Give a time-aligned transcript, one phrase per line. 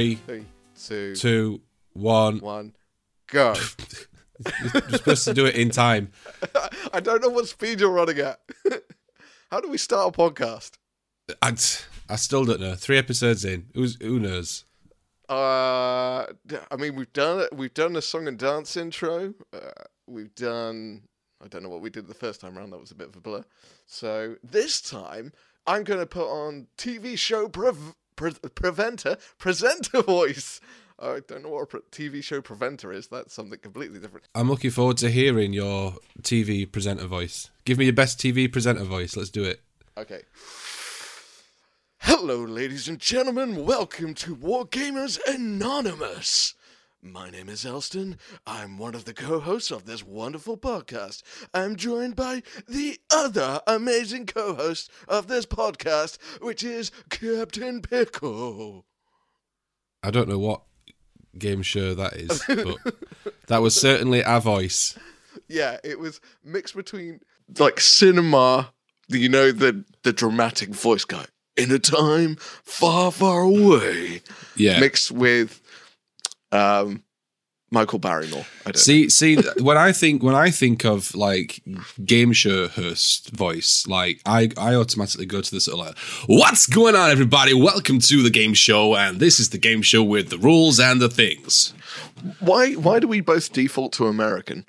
[0.00, 0.44] Three, Three,
[0.82, 1.60] two, two,
[1.92, 2.38] one.
[2.38, 2.74] one,
[3.26, 3.54] go.
[4.72, 6.12] You're supposed to do it in time.
[6.92, 8.40] I don't know what speed you're running at.
[9.50, 10.78] How do we start a podcast?
[11.42, 11.54] I,
[12.08, 12.74] I still don't know.
[12.74, 13.66] Three episodes in.
[13.74, 14.64] Who's, who knows?
[15.28, 16.24] Uh,
[16.70, 17.54] I mean, we've done it.
[17.54, 19.34] We've done a song and dance intro.
[19.52, 19.58] Uh,
[20.06, 21.02] we've done.
[21.44, 22.70] I don't know what we did the first time around.
[22.70, 23.44] That was a bit of a blur.
[23.86, 25.32] So this time,
[25.66, 30.60] I'm going to put on TV show prev- pre- preventer presenter voice.
[30.98, 33.08] I don't know what a TV show preventer is.
[33.08, 34.26] That's something completely different.
[34.34, 37.50] I'm looking forward to hearing your TV presenter voice.
[37.64, 39.16] Give me your best TV presenter voice.
[39.16, 39.60] Let's do it.
[39.96, 40.22] Okay.
[42.00, 43.64] Hello, ladies and gentlemen.
[43.64, 46.54] Welcome to Wargamers Anonymous.
[47.02, 48.18] My name is Elston.
[48.46, 51.22] I'm one of the co hosts of this wonderful podcast.
[51.54, 58.84] I'm joined by the other amazing co host of this podcast, which is Captain Pickle.
[60.02, 60.60] I don't know what
[61.38, 62.94] game show that is, but
[63.46, 64.98] that was certainly our voice.
[65.48, 67.20] Yeah, it was mixed between
[67.58, 68.74] like cinema,
[69.08, 71.24] you know, the, the dramatic voice guy,
[71.56, 74.20] in a time far, far away.
[74.54, 74.80] Yeah.
[74.80, 75.62] mixed with
[76.52, 77.02] um,
[77.70, 78.44] Michael Barrymore.
[78.66, 81.62] I don't See, see, when I think when I think of like
[82.04, 86.66] game show host voice, like I, I automatically go to this sort of like, "What's
[86.66, 87.54] going on, everybody?
[87.54, 91.00] Welcome to the game show, and this is the game show with the rules and
[91.00, 91.72] the things."
[92.40, 94.66] Why why do we both default to American?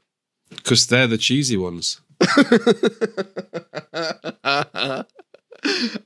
[0.49, 2.01] Because they're the cheesy ones.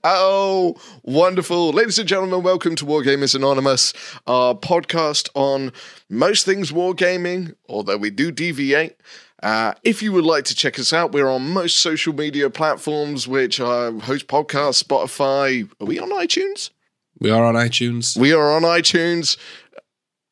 [0.04, 1.72] Oh, wonderful.
[1.72, 3.94] Ladies and gentlemen, welcome to Wargamers Anonymous,
[4.28, 5.72] our podcast on
[6.10, 8.98] most things wargaming, although we do deviate.
[9.42, 13.28] Uh, if you would like to check us out, we're on most social media platforms,
[13.28, 15.70] which are Host Podcast, Spotify.
[15.80, 16.72] Are we on iTunes?
[17.20, 18.18] We are on iTunes.
[18.18, 19.38] We are on iTunes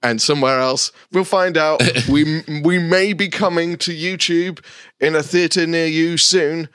[0.01, 0.91] and somewhere else.
[1.12, 1.81] We'll find out.
[2.09, 4.63] we we may be coming to YouTube
[5.00, 6.69] in a theater near you soon,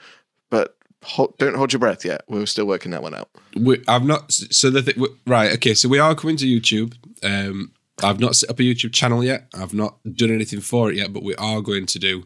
[1.01, 2.21] but ho- don't hold your breath yet.
[2.27, 3.29] We're still working that one out.
[3.55, 4.31] We, I've not.
[4.31, 5.73] So the th- right, okay.
[5.73, 6.95] So we are coming to YouTube.
[7.23, 7.71] Um,
[8.01, 9.47] I've not set up a YouTube channel yet.
[9.53, 12.23] I've not done anything for it yet, but we are going to do.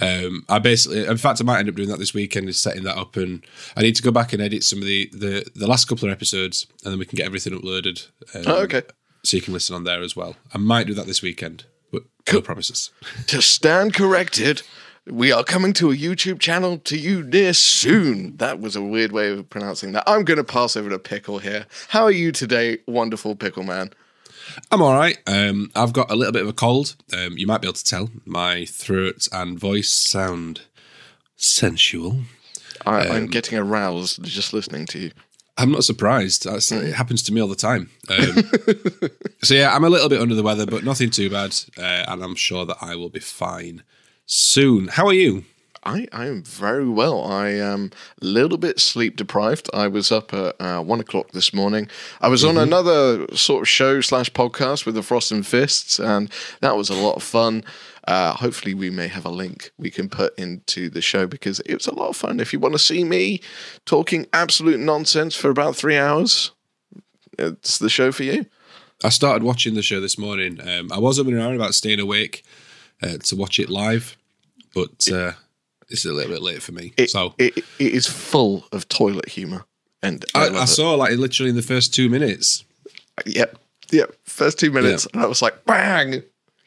[0.00, 2.48] Um, I basically, in fact, I might end up doing that this weekend.
[2.48, 3.44] Is setting that up, and
[3.76, 6.12] I need to go back and edit some of the the, the last couple of
[6.12, 8.06] episodes, and then we can get everything uploaded.
[8.34, 8.82] Um, Oh, okay.
[9.24, 10.36] So you can listen on there as well.
[10.54, 12.90] I might do that this weekend, but no promises.
[13.26, 14.62] To stand corrected,
[15.10, 18.36] we are coming to a YouTube channel to you near soon.
[18.36, 20.04] That was a weird way of pronouncing that.
[20.06, 21.66] I'm going to pass over to Pickle here.
[21.88, 23.92] How are you today, wonderful Pickle Man?
[24.70, 25.18] I'm all right.
[25.26, 26.96] Um, I've got a little bit of a cold.
[27.12, 28.10] Um, you might be able to tell.
[28.24, 30.62] My throat and voice sound
[31.36, 32.20] sensual.
[32.86, 35.10] I, I'm getting aroused just listening to you.
[35.58, 36.44] I'm not surprised.
[36.44, 37.90] That's, It happens to me all the time.
[38.08, 39.10] Um,
[39.42, 42.24] so yeah, I'm a little bit under the weather, but nothing too bad, uh, and
[42.24, 43.82] I'm sure that I will be fine
[44.30, 44.86] soon.
[44.88, 45.44] How are you?
[45.82, 47.24] I, I am very well.
[47.24, 49.68] I am a little bit sleep deprived.
[49.72, 51.88] I was up at uh, one o'clock this morning.
[52.20, 56.30] I was on another sort of show slash podcast with the Frost and Fists, and
[56.60, 57.64] that was a lot of fun.
[58.06, 61.74] Uh, hopefully, we may have a link we can put into the show because it
[61.74, 62.40] was a lot of fun.
[62.40, 63.40] If you want to see me
[63.86, 66.52] talking absolute nonsense for about three hours,
[67.38, 68.44] it's the show for you.
[69.02, 70.60] I started watching the show this morning.
[70.60, 72.44] Um, I was up and around about staying awake
[73.02, 74.16] uh, to watch it live,
[74.74, 75.32] but uh,
[75.88, 76.92] it's a little bit late for me.
[76.96, 79.64] It, so it, it is full of toilet humor,
[80.02, 82.64] and I, I, I saw like literally in the first two minutes.
[83.26, 83.58] Yep.
[83.90, 84.14] Yep.
[84.24, 86.22] First two minutes, and I was like, bang.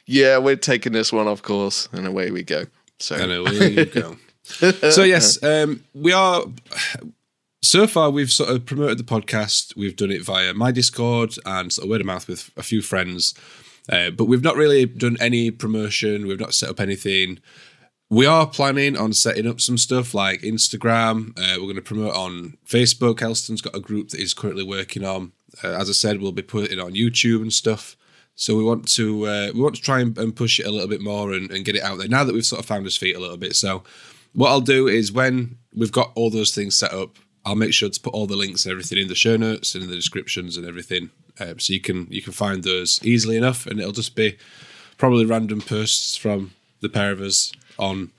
[0.06, 2.66] Yeah, we're taking this one, of course, and away we go.
[3.00, 4.18] So And away you go.
[4.92, 6.44] so yes, um, we are.
[7.62, 9.76] So far, we've sort of promoted the podcast.
[9.78, 12.82] We've done it via my Discord and sort of word of mouth with a few
[12.82, 13.34] friends,
[13.90, 16.28] uh, but we've not really done any promotion.
[16.28, 17.40] We've not set up anything.
[18.14, 21.30] We are planning on setting up some stuff like Instagram.
[21.30, 23.24] Uh, we're going to promote on Facebook.
[23.24, 25.32] Elston's got a group that he's currently working on.
[25.64, 27.98] Uh, as I said, we'll be putting on YouTube and stuff.
[28.36, 30.88] So we want to uh, we want to try and, and push it a little
[30.88, 32.96] bit more and, and get it out there now that we've sort of found his
[32.96, 33.56] feet a little bit.
[33.56, 33.84] So
[34.34, 37.90] what I'll do is when we've got all those things set up, I'll make sure
[37.90, 40.56] to put all the links and everything in the show notes and in the descriptions
[40.56, 41.10] and everything,
[41.40, 44.38] um, so you can you can find those easily enough, and it'll just be
[45.00, 48.12] probably random posts from the pair of us on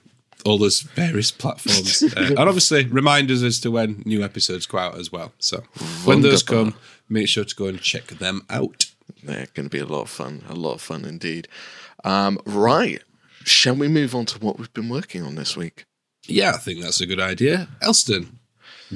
[0.44, 4.98] all those various platforms, uh, and obviously reminders as to when new episodes go out
[4.98, 5.32] as well.
[5.38, 5.64] So
[6.04, 6.74] when those come,
[7.08, 8.86] make sure to go and check them out.
[9.22, 10.44] they're going to be a lot of fun.
[10.48, 11.48] A lot of fun indeed.
[12.04, 13.02] Um, right.
[13.44, 15.84] Shall we move on to what we've been working on this week?
[16.26, 17.68] Yeah, I think that's a good idea.
[17.82, 18.38] Elston,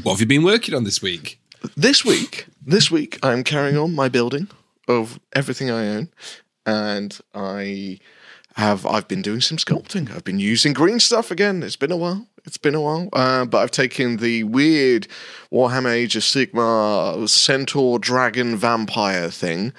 [0.03, 1.39] what have you been working on this week?
[1.77, 4.49] This week, this week, I'm carrying on my building
[4.87, 6.09] of everything I own,
[6.65, 7.99] and I
[8.59, 10.11] have I've been doing some sculpting.
[10.15, 11.63] I've been using green stuff again.
[11.63, 12.27] It's been a while.
[12.45, 15.07] It's been a while, uh, but I've taken the weird
[15.53, 19.73] Warhammer Age of Sigmar centaur dragon vampire thing,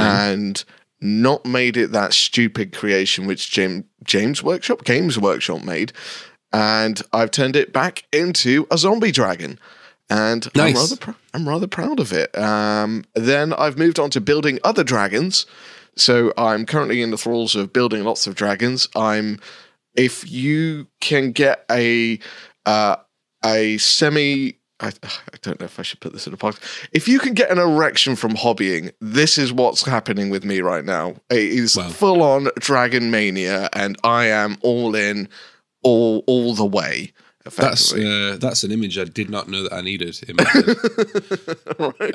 [0.00, 0.64] and
[1.00, 5.92] not made it that stupid creation which James James Workshop Games Workshop made,
[6.52, 9.58] and I've turned it back into a zombie dragon,
[10.08, 12.34] and I'm rather pr- I'm rather proud of it.
[12.38, 15.44] Um, then I've moved on to building other dragons.
[15.96, 18.88] So I'm currently in the thralls of building lots of dragons.
[18.96, 19.38] I'm
[19.94, 22.18] if you can get a
[22.66, 22.96] uh,
[23.44, 26.88] a semi I, I don't know if I should put this in a podcast.
[26.92, 30.84] If you can get an erection from hobbying, this is what's happening with me right
[30.84, 31.14] now.
[31.30, 31.88] It is Wow.
[31.90, 35.28] full on dragon mania, and I am all in,
[35.84, 37.12] all all the way.
[37.56, 40.44] That's uh, that's an image I did not know that I needed in my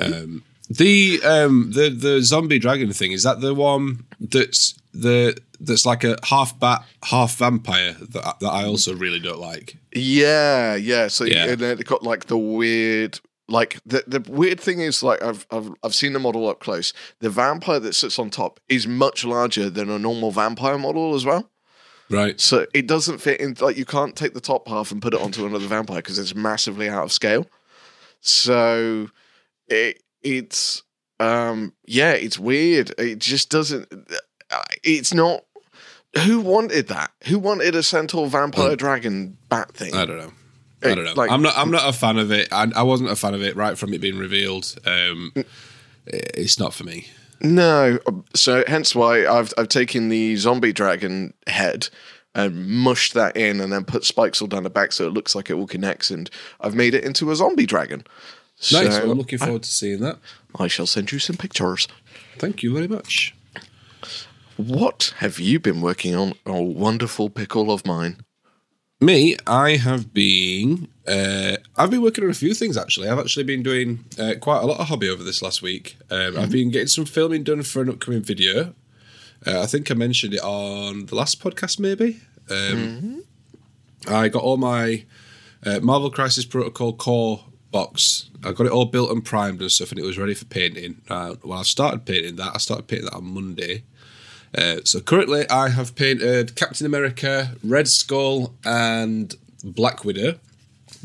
[0.00, 0.12] head.
[0.12, 5.84] Um, the um, the the zombie dragon thing is that the one that's the that's
[5.84, 9.76] like a half bat, half vampire that I- that I also really don't like.
[9.94, 11.08] Yeah, yeah.
[11.08, 11.46] So Yeah.
[11.50, 15.44] and then it got like the weird like the the weird thing is like I've
[15.50, 16.92] I've I've seen the model up close.
[17.18, 21.24] The vampire that sits on top is much larger than a normal vampire model as
[21.24, 21.50] well.
[22.08, 22.40] Right.
[22.40, 25.20] So it doesn't fit in like you can't take the top half and put it
[25.20, 27.46] onto another vampire because it's massively out of scale.
[28.20, 29.08] So
[29.68, 30.82] it it's
[31.18, 32.92] um yeah, it's weird.
[32.98, 33.88] It just doesn't
[34.82, 35.44] it's not
[36.24, 37.12] who wanted that?
[37.28, 39.94] Who wanted a centaur vampire dragon bat thing?
[39.94, 40.32] I don't know.
[40.82, 41.12] I don't know.
[41.14, 41.56] Like- I'm not.
[41.56, 42.48] I'm not a fan of it.
[42.52, 44.74] I, I wasn't a fan of it right from it being revealed.
[44.86, 45.32] Um,
[46.06, 47.06] it's not for me.
[47.42, 47.98] No,
[48.34, 51.88] so hence why I've I've taken the zombie dragon head
[52.34, 55.34] and mushed that in, and then put spikes all down the back so it looks
[55.34, 56.30] like it all connects, and
[56.60, 58.04] I've made it into a zombie dragon.
[58.72, 58.96] Nice.
[58.96, 60.18] So I'm looking forward to seeing that.
[60.58, 61.88] I shall send you some pictures.
[62.38, 63.34] Thank you very much.
[64.56, 66.34] What have you been working on?
[66.44, 68.18] Oh, wonderful pickle of mine.
[69.00, 70.88] Me, I have been.
[71.08, 73.08] Uh, I've been working on a few things actually.
[73.08, 75.96] I've actually been doing uh, quite a lot of hobby over this last week.
[76.10, 78.74] Um, I've been getting some filming done for an upcoming video.
[79.46, 82.20] Uh, I think I mentioned it on the last podcast, maybe.
[82.50, 83.24] Um,
[84.06, 85.06] I got all my
[85.64, 88.30] uh, Marvel Crisis Protocol core box.
[88.44, 91.00] I got it all built and primed and stuff, and it was ready for painting.
[91.08, 92.52] Uh, well, I started painting that.
[92.54, 93.84] I started painting that on Monday.
[94.56, 100.38] Uh, so currently, I have painted Captain America, Red Skull, and Black Widow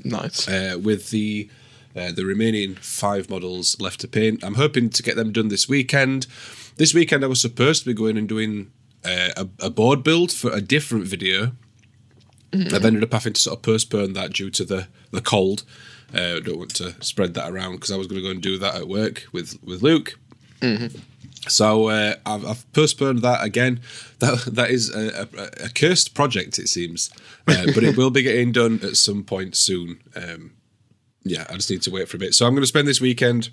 [0.04, 0.48] Nice.
[0.48, 1.50] uh, with the
[1.96, 4.44] uh, the remaining five models left to paint.
[4.44, 6.28] I'm hoping to get them done this weekend.
[6.78, 8.72] This weekend, I was supposed to be going and doing
[9.06, 11.52] uh, a, a board build for a different video.
[12.54, 15.64] I've ended up having to sort of postpone that due to the the cold.
[16.14, 18.42] Uh, I don't want to spread that around because I was going to go and
[18.42, 20.18] do that at work with with Luke.
[21.48, 23.82] So uh, I've, I've postponed that again.
[24.20, 27.12] That that is a, a, a cursed project, it seems,
[27.48, 30.02] uh, but it will be getting done at some point soon.
[30.16, 30.54] Um,
[31.24, 32.34] yeah, I just need to wait for a bit.
[32.34, 33.50] So I'm going to spend this weekend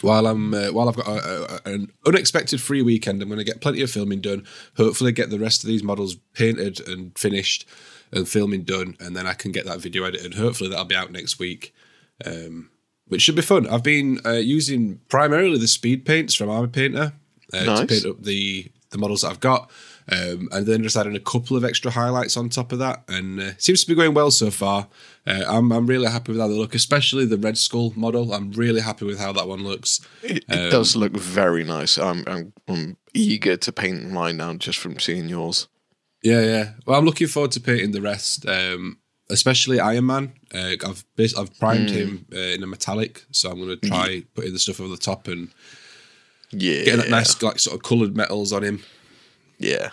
[0.00, 3.22] while I'm uh, while I've got a, an unexpected free weekend.
[3.22, 4.46] I'm going to get plenty of filming done.
[4.76, 7.66] Hopefully, get the rest of these models painted and finished
[8.12, 10.34] and filming done, and then I can get that video edited.
[10.34, 11.74] Hopefully, that'll be out next week.
[12.24, 12.70] Um,
[13.08, 13.68] which should be fun.
[13.68, 17.12] I've been uh, using primarily the speed paints from Army Painter
[17.52, 19.70] uh, to paint up the the models that I've got,
[20.10, 23.40] um, and then just adding a couple of extra highlights on top of that, and
[23.40, 24.88] uh, seems to be going well so far.
[25.26, 28.32] Uh, I'm I'm really happy with how they look, especially the Red Skull model.
[28.32, 30.00] I'm really happy with how that one looks.
[30.22, 31.98] It, Um, does look very nice.
[31.98, 35.68] I'm, I'm I'm eager to paint mine now just from seeing yours.
[36.22, 36.72] Yeah, yeah.
[36.86, 38.98] Well, I'm looking forward to painting the rest, um,
[39.30, 40.32] especially Iron Man.
[40.52, 44.24] Uh, I've bas- I've primed him uh, in a metallic, so I'm going to try
[44.34, 45.50] putting the stuff over the top and
[46.50, 48.82] Yeah, getting that nice like sort of coloured metals on him.
[49.58, 49.90] Yeah,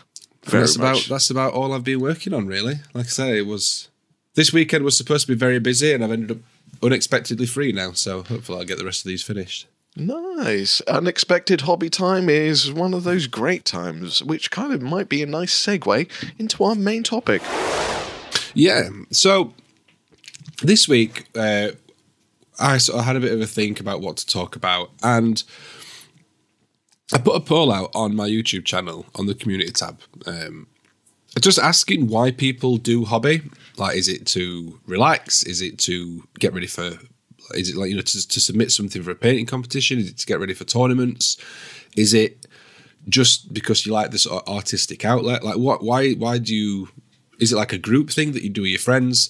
[0.59, 2.75] that's about that's about all I've been working on really.
[2.93, 3.89] Like I say, it was
[4.35, 6.37] this weekend was supposed to be very busy, and I've ended up
[6.81, 7.91] unexpectedly free now.
[7.93, 9.67] So hopefully I'll get the rest of these finished.
[9.95, 10.81] Nice.
[10.81, 15.27] Unexpected hobby time is one of those great times, which kind of might be a
[15.27, 16.09] nice segue
[16.39, 17.41] into our main topic.
[18.55, 18.89] Yeah.
[19.11, 19.53] So
[20.63, 21.69] this week, uh,
[22.59, 25.43] I sort of had a bit of a think about what to talk about, and
[27.11, 30.67] I put a poll out on my YouTube channel on the community tab, um,
[31.39, 33.41] just asking why people do hobby.
[33.77, 35.43] Like, is it to relax?
[35.43, 36.97] Is it to get ready for?
[37.55, 39.99] Is it like you know to, to submit something for a painting competition?
[39.99, 41.37] Is it to get ready for tournaments?
[41.95, 42.47] Is it
[43.09, 45.43] just because you like this artistic outlet?
[45.43, 45.83] Like, what?
[45.83, 46.13] Why?
[46.13, 46.89] Why do you?
[47.39, 49.29] Is it like a group thing that you do with your friends?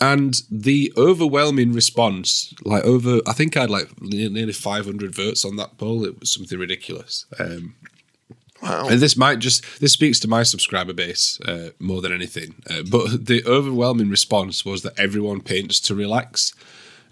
[0.00, 5.56] and the overwhelming response, like over, I think I had like nearly 500 votes on
[5.56, 6.04] that poll.
[6.04, 7.26] It was something ridiculous.
[7.38, 7.74] Um,
[8.60, 8.88] Wow.
[8.88, 12.56] and this might just this speaks to my subscriber base uh, more than anything.
[12.68, 16.54] Uh, but the overwhelming response was that everyone paints to relax.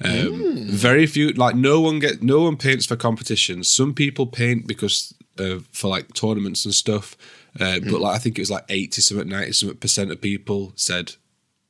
[0.04, 3.70] Um, Very few, like no one get no one paints for competitions.
[3.70, 7.16] Some people paint because uh, for like tournaments and stuff.
[7.58, 10.72] Uh, But like I think it was like eighty something, ninety something percent of people
[10.76, 11.14] said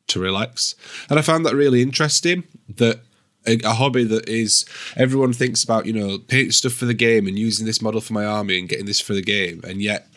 [0.08, 0.74] to relax,
[1.08, 2.44] and I found that really interesting.
[2.76, 3.00] That
[3.46, 4.64] a, a hobby that is
[4.96, 8.12] everyone thinks about, you know, painting stuff for the game and using this model for
[8.12, 10.08] my army and getting this for the game, and yet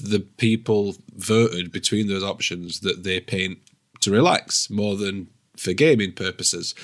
[0.00, 3.58] the people voted between those options that they paint
[4.00, 6.74] to relax more than for gaming purposes.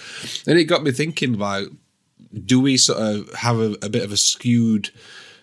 [0.47, 1.69] And it got me thinking about
[2.45, 4.91] do we sort of have a, a bit of a skewed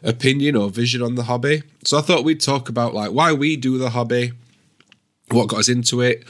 [0.03, 1.63] opinion or vision on the hobby?
[1.84, 4.31] So I thought we'd talk about like why we do the hobby,
[5.29, 6.24] what got us into it,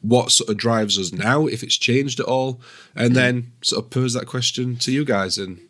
[0.00, 2.60] what sort of drives us now, if it's changed at all,
[2.94, 5.60] and then sort of pose that question to you guys and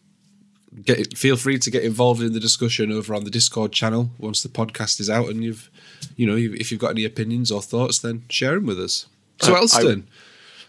[0.84, 4.42] get feel free to get involved in the discussion over on the Discord channel once
[4.42, 5.70] the podcast is out and you've
[6.14, 9.06] you know if you've got any opinions or thoughts then share them with us.
[9.40, 10.06] So Uh, Elston,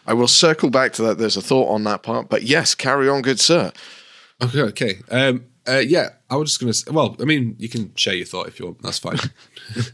[0.10, 1.20] I will circle back to that.
[1.20, 3.72] There's a thought on that part, but yes, carry on, good sir.
[4.42, 6.74] okay, okay, um, uh, yeah, I was just gonna.
[6.74, 8.82] Say, well, I mean, you can share your thought if you want.
[8.82, 9.20] That's fine.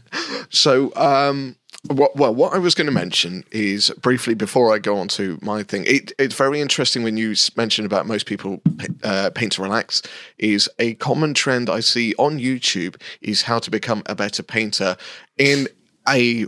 [0.48, 1.56] So, um,
[1.88, 5.38] what, well, what I was going to mention is briefly before I go on to
[5.42, 5.84] my thing.
[5.88, 8.62] It, it's very interesting when you mentioned about most people
[9.02, 10.02] uh, paint to relax.
[10.38, 14.96] Is a common trend I see on YouTube is how to become a better painter
[15.36, 15.66] in
[16.08, 16.46] a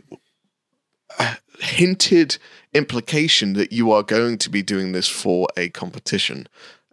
[1.18, 2.38] uh, hinted
[2.78, 6.49] implication that you are going to be doing this for a competition.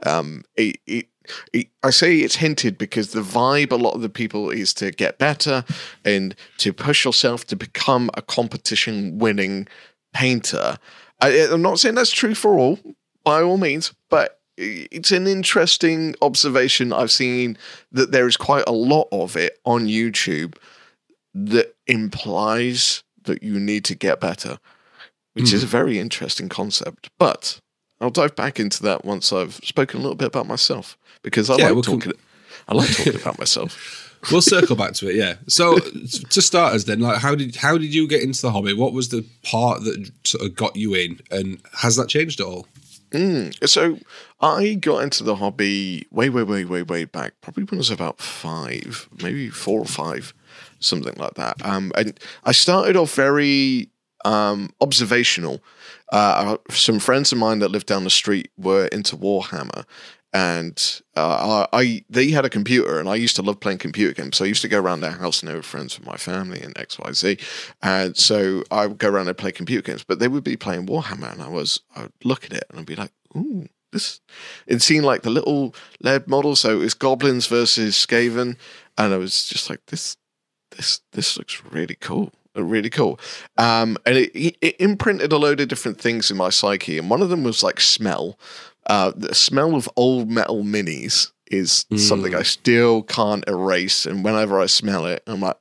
[0.06, 1.08] Um, it, it,
[1.54, 4.92] it, I say it's hinted because the vibe a lot of the people is to
[4.92, 5.64] get better
[6.04, 9.68] and to push yourself to become a competition winning
[10.14, 10.78] painter.
[11.22, 12.80] I, I'm not saying that's true for all,
[13.24, 17.58] by all means, but it's an interesting observation I've seen
[17.92, 20.56] that there is quite a lot of it on YouTube
[21.34, 24.60] that implies that you need to get better,
[25.36, 27.10] which is a very interesting concept.
[27.20, 27.60] But
[28.02, 31.56] I'll dive back into that once I've spoken a little bit about myself because I
[31.58, 32.14] Yeah, like we'll talking.
[32.68, 34.20] I like talking about myself.
[34.32, 35.16] we'll circle back to it.
[35.16, 35.36] Yeah.
[35.48, 38.74] So to start us then, like, how did how did you get into the hobby?
[38.74, 42.48] What was the part that sort of got you in, and has that changed at
[42.48, 42.68] all?
[43.66, 43.98] So
[44.42, 47.34] I got into the hobby way, way, way, way, way back.
[47.40, 50.34] Probably when I was about five, maybe four or five,
[50.80, 51.64] something like that.
[51.66, 53.90] Um, and I started off very
[54.26, 55.64] um, observational.
[56.12, 59.86] Uh, some friends of mine that lived down the street were into Warhammer,
[60.34, 64.38] and uh, I, they had a computer, and I used to love playing computer games.
[64.38, 66.62] So I used to go around their house, and they were friends with my family
[66.62, 67.38] and X, Y, Z.
[67.82, 70.88] And so I would go around and play computer games, but they would be playing
[70.88, 73.68] Warhammer, and I was I would look at it and I'd be like, ooh.
[73.92, 74.20] This
[74.68, 78.58] it seemed like the little lead model, so it was goblins versus Skaven,
[78.98, 80.18] and I was just like, this,
[80.72, 83.20] this, this looks really cool, really cool.
[83.58, 87.22] Um, and it, it imprinted a load of different things in my psyche, and one
[87.22, 88.40] of them was like smell.
[88.88, 94.60] Uh, the smell of old metal minis is something I still can't erase, and whenever
[94.60, 95.58] I smell it, I'm like,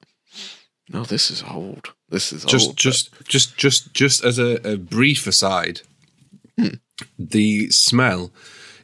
[0.89, 1.93] no, this is old.
[2.11, 2.77] This is Just old.
[2.77, 5.81] just just just just as a, a brief aside,
[7.19, 8.31] the smell.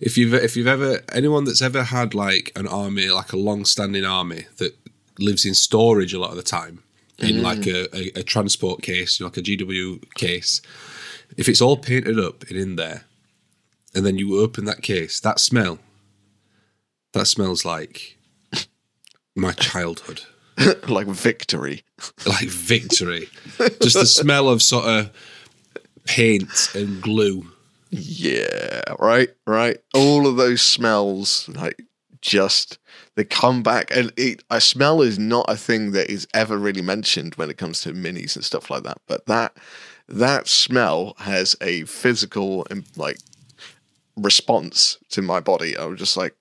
[0.01, 4.05] If you've if you've ever anyone that's ever had like an army, like a long-standing
[4.05, 4.75] army that
[5.19, 6.83] lives in storage a lot of the time,
[7.21, 7.43] in mm.
[7.43, 10.61] like a, a, a transport case, you know, like a GW case,
[11.37, 13.05] if it's all painted up and in there,
[13.95, 15.79] and then you open that case, that smell,
[17.13, 18.17] that smells like
[19.35, 20.23] my childhood
[20.89, 21.83] like victory.
[22.27, 23.29] like victory.
[23.81, 25.11] Just the smell of sort of
[26.05, 27.47] paint and glue.
[27.91, 29.79] Yeah, right, right.
[29.95, 31.83] All of those smells, like
[32.21, 32.79] just
[33.17, 33.95] the comeback.
[33.95, 37.59] and it, a smell is not a thing that is ever really mentioned when it
[37.59, 38.99] comes to minis and stuff like that.
[39.07, 39.57] But that
[40.09, 43.19] that smell has a physical like
[44.17, 45.77] response to my body.
[45.77, 46.35] I was just like,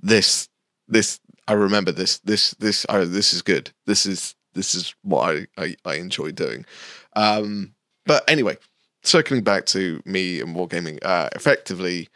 [0.00, 0.48] this,
[0.86, 1.20] this.
[1.46, 2.84] I remember this, this, this.
[2.88, 3.70] Oh, this is good.
[3.86, 6.64] This is this is what I I, I enjoy doing.
[7.16, 7.74] Um,
[8.06, 8.58] but anyway,
[9.02, 12.08] circling back to me and wargaming, uh, effectively,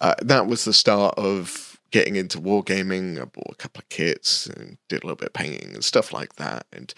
[0.00, 3.20] uh, that was the start of getting into wargaming.
[3.20, 6.12] I bought a couple of kits and did a little bit of painting and stuff
[6.12, 6.92] like that, and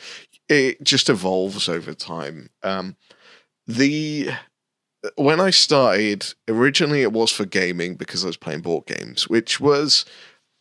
[0.49, 2.51] it just evolves over time.
[2.63, 2.97] Um,
[3.67, 4.31] the
[5.17, 9.61] when I started, originally it was for gaming because I was playing board games, which
[9.61, 10.05] was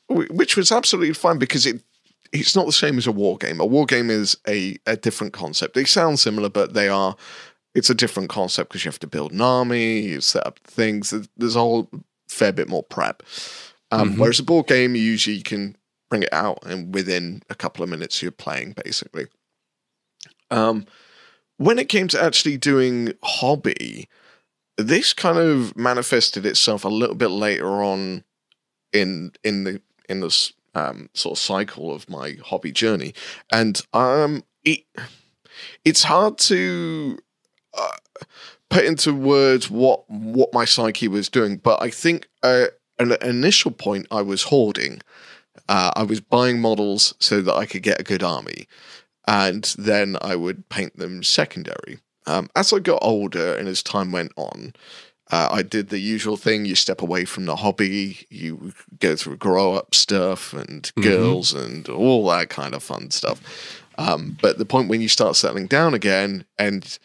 [0.10, 1.82] which was absolutely fine because it
[2.34, 3.60] it's not the same as a war game.
[3.60, 5.74] A war game is a, a different concept.
[5.74, 7.16] They sound similar, but they are
[7.74, 11.14] it's a different concept because you have to build an army, you set up things.
[11.38, 11.90] There's a whole
[12.28, 13.24] fair bit more prep.
[13.92, 14.22] Um, mm-hmm.
[14.22, 15.78] Whereas a board game, you usually can
[16.10, 19.28] bring it out and within a couple of minutes you're playing basically.
[20.50, 20.86] Um,
[21.58, 24.08] when it came to actually doing hobby,
[24.78, 28.24] this kind of manifested itself a little bit later on
[28.94, 33.14] in in the in this um, sort of cycle of my hobby journey,
[33.52, 34.86] and um, it
[35.84, 37.18] it's hard to
[37.76, 37.98] uh,
[38.70, 42.68] put into words what what my psyche was doing, but I think uh,
[43.00, 45.02] an initial point I was hoarding.
[45.68, 48.68] Uh, I was buying models so that I could get a good army,
[49.28, 52.00] and then I would paint them secondary.
[52.26, 54.74] Um, as I got older and as time went on,
[55.32, 56.66] uh, I did the usual thing.
[56.66, 61.02] You step away from the hobby, you go through grow up stuff and mm-hmm.
[61.02, 63.84] girls and all that kind of fun stuff.
[63.98, 66.98] Um, but the point when you start settling down again and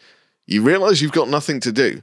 [0.45, 2.01] you realize you've got nothing to do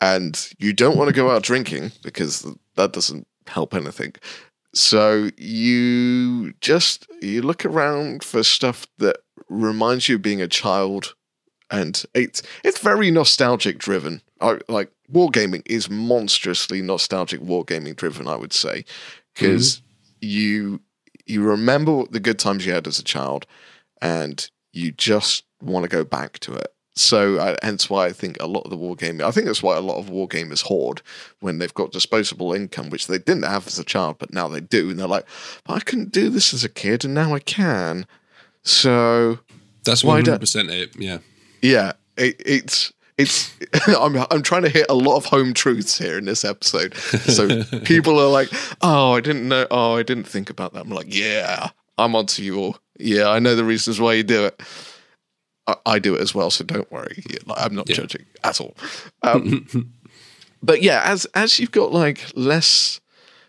[0.00, 4.14] and you don't want to go out drinking because that doesn't help anything.
[4.72, 11.14] So you just you look around for stuff that reminds you of being a child
[11.70, 14.22] and it's it's very nostalgic driven.
[14.40, 18.28] I, like wargaming is monstrously nostalgic wargaming driven.
[18.28, 18.84] I would say
[19.34, 19.84] because mm-hmm.
[20.20, 20.80] you
[21.26, 23.46] you remember the good times you had as a child,
[24.02, 26.74] and you just want to go back to it.
[26.96, 29.22] So uh, hence why I think a lot of the wargaming.
[29.22, 31.02] I think that's why a lot of wargamers hoard
[31.40, 34.60] when they've got disposable income, which they didn't have as a child, but now they
[34.60, 35.26] do, and they're like,
[35.66, 38.06] "I couldn't do this as a kid, and now I can."
[38.62, 39.38] So
[39.84, 40.90] that's one hundred percent it.
[40.98, 41.18] Yeah
[41.62, 43.52] yeah, it, it's it's
[43.86, 46.94] I'm I'm trying to hit a lot of home truths here in this episode.
[46.96, 48.48] So people are like,
[48.82, 49.66] "Oh, I didn't know.
[49.70, 52.78] Oh, I didn't think about that." I'm like, "Yeah, I'm onto you all.
[52.98, 54.60] Yeah, I know the reasons why you do it.
[55.66, 57.22] I, I do it as well, so don't worry.
[57.56, 57.96] I'm not yeah.
[57.96, 58.76] judging at all."
[59.22, 59.92] Um,
[60.62, 63.00] but yeah, as as you've got like less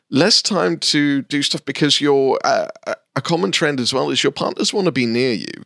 [0.09, 2.67] less time to do stuff because you're uh,
[3.15, 5.63] a common trend as well is your partners want to be near you.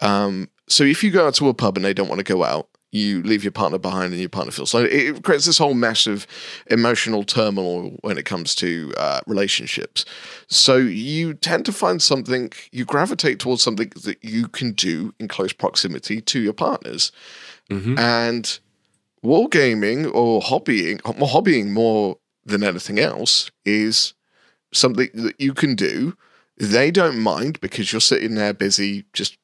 [0.00, 2.44] Um, so if you go out to a pub and they don't want to go
[2.44, 5.74] out, you leave your partner behind and your partner feels so it creates this whole
[5.74, 6.26] mess of
[6.70, 10.04] emotional turmoil when it comes to uh, relationships
[10.48, 15.28] so you tend to find something you gravitate towards something that you can do in
[15.28, 17.12] close proximity to your partners
[17.70, 17.98] mm-hmm.
[17.98, 18.58] and
[19.24, 24.14] wargaming or hobbying or hobbying more than anything else is
[24.72, 26.16] something that you can do
[26.58, 29.38] they don't mind because you're sitting there busy just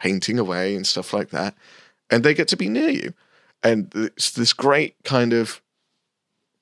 [0.00, 1.54] painting away and stuff like that.
[2.14, 3.12] And they get to be near you.
[3.64, 5.60] And it's this great kind of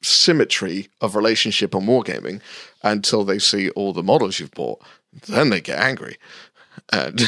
[0.01, 2.41] symmetry of relationship and wargaming
[2.83, 4.81] until they see all the models you've bought.
[5.29, 6.17] Then they get angry.
[6.91, 7.21] And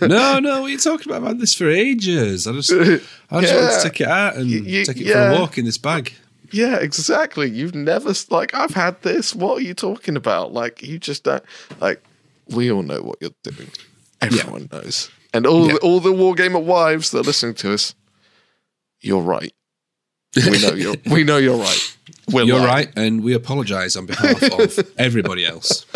[0.00, 1.22] no, no, we talking about?
[1.22, 2.46] I've had this for ages.
[2.46, 3.00] I just, I
[3.40, 3.60] just yeah.
[3.60, 5.30] want to take it out and you, take it yeah.
[5.30, 6.14] for a walk in this bag.
[6.52, 7.50] Yeah, exactly.
[7.50, 9.34] You've never like I've had this.
[9.34, 10.52] What are you talking about?
[10.52, 11.42] Like you just don't
[11.80, 12.00] like
[12.48, 13.72] we all know what you're doing.
[14.20, 14.78] Everyone yeah.
[14.78, 15.10] knows.
[15.32, 15.74] And all yeah.
[15.74, 17.94] the, all the Wargamer wives that are listening to us,
[19.00, 19.52] you're right.
[20.34, 21.96] We know you're we know you're right.
[22.30, 22.68] We're you're lying.
[22.68, 25.86] right, and we apologise on behalf of everybody else.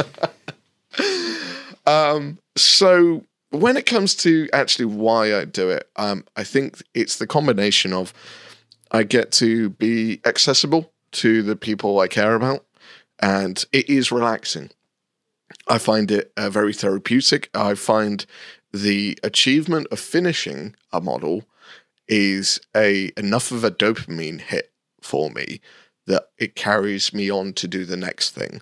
[1.86, 7.16] Um, so when it comes to actually why I do it, um, I think it's
[7.18, 8.14] the combination of
[8.92, 12.64] I get to be accessible to the people I care about,
[13.18, 14.70] and it is relaxing.
[15.66, 17.50] I find it uh, very therapeutic.
[17.54, 18.24] I find
[18.72, 21.44] the achievement of finishing a model
[22.08, 25.60] is a enough of a dopamine hit for me
[26.06, 28.60] that it carries me on to do the next thing.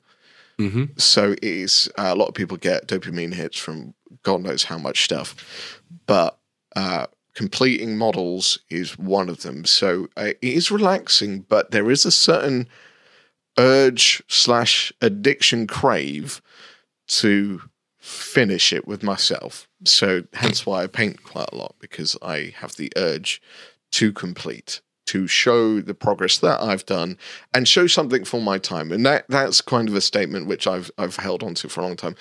[0.59, 0.85] Mm-hmm.
[0.97, 4.79] So it is uh, a lot of people get dopamine hits from God knows how
[4.79, 6.39] much stuff, but
[6.75, 9.65] uh, completing models is one of them.
[9.65, 12.69] So uh, it is relaxing, but there is a certain
[13.59, 16.43] urge slash addiction crave
[17.09, 17.63] to
[17.99, 19.69] finish it with myself.
[19.85, 23.43] So hence why I paint quite a lot because I have the urge
[23.93, 27.19] to complete, to show the progress that I've done
[27.53, 28.93] and show something for my time.
[28.93, 31.85] And that that's kind of a statement which I've I've held on to for a
[31.85, 32.17] long time.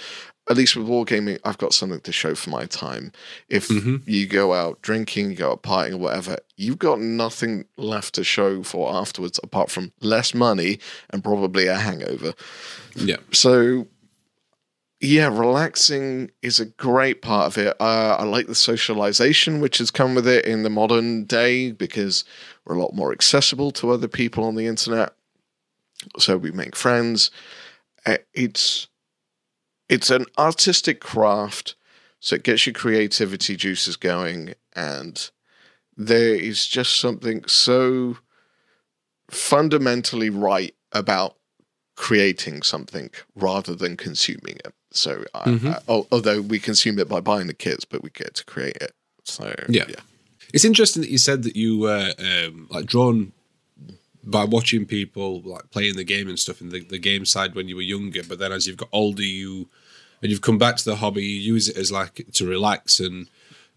[0.50, 3.12] At least with wargaming, I've got something to show for my time.
[3.50, 3.97] If mm-hmm.
[4.10, 8.23] you go out drinking, you go out partying or whatever, you've got nothing left to
[8.23, 12.34] show for afterwards apart from less money and probably a hangover.
[12.95, 13.17] Yeah.
[13.34, 13.88] So
[14.99, 17.75] yeah, relaxing is a great part of it.
[17.79, 22.23] Uh, I like the socialization which has come with it in the modern day because
[22.65, 25.13] we're a lot more accessible to other people on the internet.
[26.17, 27.29] So we make friends.
[28.05, 28.88] Uh, it's
[29.89, 31.75] it's an artistic craft
[32.19, 35.29] So it gets your creativity juices going, and
[35.95, 38.17] there is just something so
[39.29, 41.38] fundamentally right about
[41.97, 44.73] creating something rather than consuming it.
[44.91, 45.67] So, mm-hmm.
[45.67, 48.77] I, I, although we consume it by buying the kits, but we get to create
[48.77, 48.93] it.
[49.25, 49.83] So, yeah.
[49.89, 49.99] yeah.
[50.53, 53.33] It's interesting that you said that you were um, like drawn
[54.23, 57.67] by watching people like playing the game and stuff in the, the game side when
[57.67, 59.67] you were younger, but then as you've got older, you
[60.21, 63.27] and you've come back to the hobby, you use it as like to relax and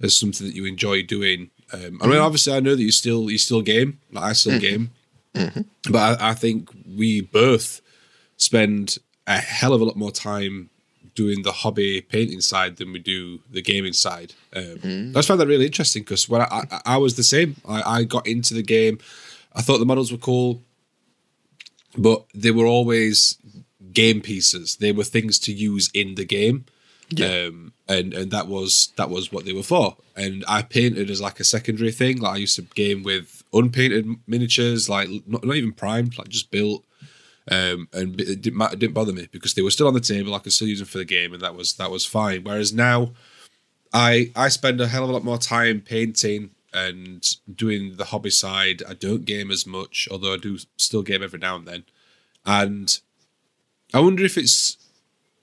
[0.02, 1.50] as something that you enjoy doing.
[1.72, 2.22] Um, I mean, mm-hmm.
[2.22, 4.60] obviously, I know that you still you still game, like I still mm-hmm.
[4.60, 4.90] game,
[5.34, 5.92] mm-hmm.
[5.92, 7.80] but I, I think we both
[8.40, 10.70] spend a hell of a lot more time
[11.14, 14.32] doing the hobby painting side than we do the gaming side.
[14.54, 15.10] Um, mm.
[15.10, 17.82] I just found that really interesting because when I, I, I, was the same, I,
[17.82, 18.98] I got into the game.
[19.52, 20.62] I thought the models were cool,
[21.96, 23.36] but they were always
[23.92, 24.76] game pieces.
[24.76, 26.64] They were things to use in the game.
[27.10, 27.46] Yeah.
[27.48, 29.96] Um, and and that was that was what they were for.
[30.16, 32.20] And I painted as like a secondary thing.
[32.20, 36.50] Like I used to game with unpainted miniatures, like not, not even primed, like just
[36.52, 36.84] built.
[37.50, 40.34] Um, and it didn't, it didn't bother me because they were still on the table.
[40.34, 42.44] I could still use them for the game, and that was that was fine.
[42.44, 43.12] Whereas now,
[43.92, 48.30] I I spend a hell of a lot more time painting and doing the hobby
[48.30, 48.82] side.
[48.88, 51.84] I don't game as much, although I do still game every now and then.
[52.46, 52.98] And
[53.92, 54.76] I wonder if it's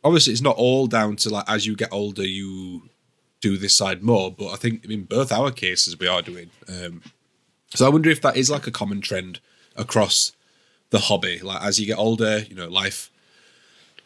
[0.04, 2.90] obviously it's not all down to like as you get older you
[3.42, 6.50] do this side more, but I think in both our cases we are doing.
[6.68, 7.02] Um,
[7.74, 9.40] so I wonder if that is like a common trend
[9.76, 10.32] across
[10.90, 11.40] the hobby.
[11.40, 13.12] Like as you get older, you know, life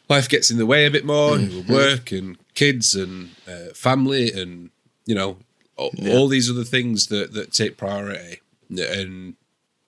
[0.10, 1.72] life gets in the way a bit more, mm-hmm.
[1.72, 4.70] work and kids and uh, family and
[5.06, 5.38] you know
[5.78, 6.14] all, yeah.
[6.14, 8.42] all these other things that that take priority.
[8.70, 9.36] And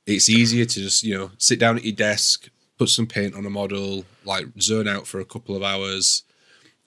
[0.06, 3.46] it's easier to just you know sit down at your desk, put some paint on
[3.46, 6.24] a model, like zone out for a couple of hours,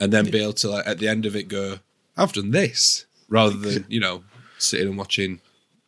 [0.01, 1.79] and then be able to like at the end of it go,
[2.17, 4.25] I've done this, rather than you know
[4.59, 5.41] sitting and watching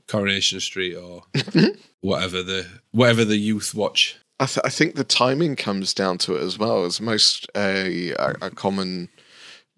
[0.08, 1.22] Coronation Street or
[2.00, 4.16] whatever the whatever the youth watch.
[4.40, 6.84] I, th- I think the timing comes down to it as well.
[6.84, 9.08] As most a, a common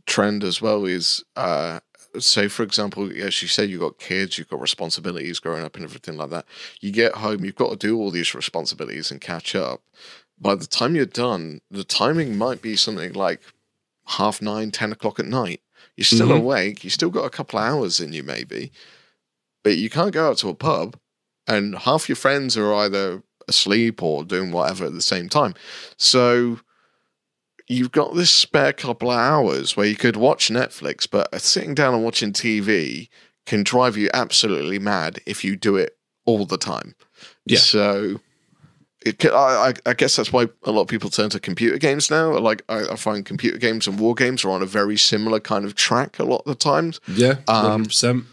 [0.07, 1.81] trend as well is uh,
[2.19, 5.85] say for example as you say you've got kids you've got responsibilities growing up and
[5.85, 6.45] everything like that
[6.81, 9.83] you get home you've got to do all these responsibilities and catch up
[10.41, 13.41] by the time you're done the timing might be something like
[14.07, 15.61] half nine ten o'clock at night
[15.97, 16.39] you're still mm-hmm.
[16.39, 18.73] awake you still got a couple of hours in you maybe
[19.63, 20.97] but you can't go out to a pub
[21.47, 25.55] and half your friends are either asleep or doing whatever at the same time
[25.97, 26.61] so
[27.71, 31.95] you've got this spare couple of hours where you could watch Netflix, but sitting down
[31.95, 33.09] and watching TV
[33.47, 35.97] can drive you absolutely mad if you do it
[36.27, 36.95] all the time.
[37.47, 37.59] Yeah.
[37.59, 38.21] So.
[39.07, 42.37] It, I, I guess that's why a lot of people turn to computer games now.
[42.37, 45.65] Like I, I, find computer games and war games are on a very similar kind
[45.65, 47.01] of track a lot of the times.
[47.09, 48.27] Yeah, um, percent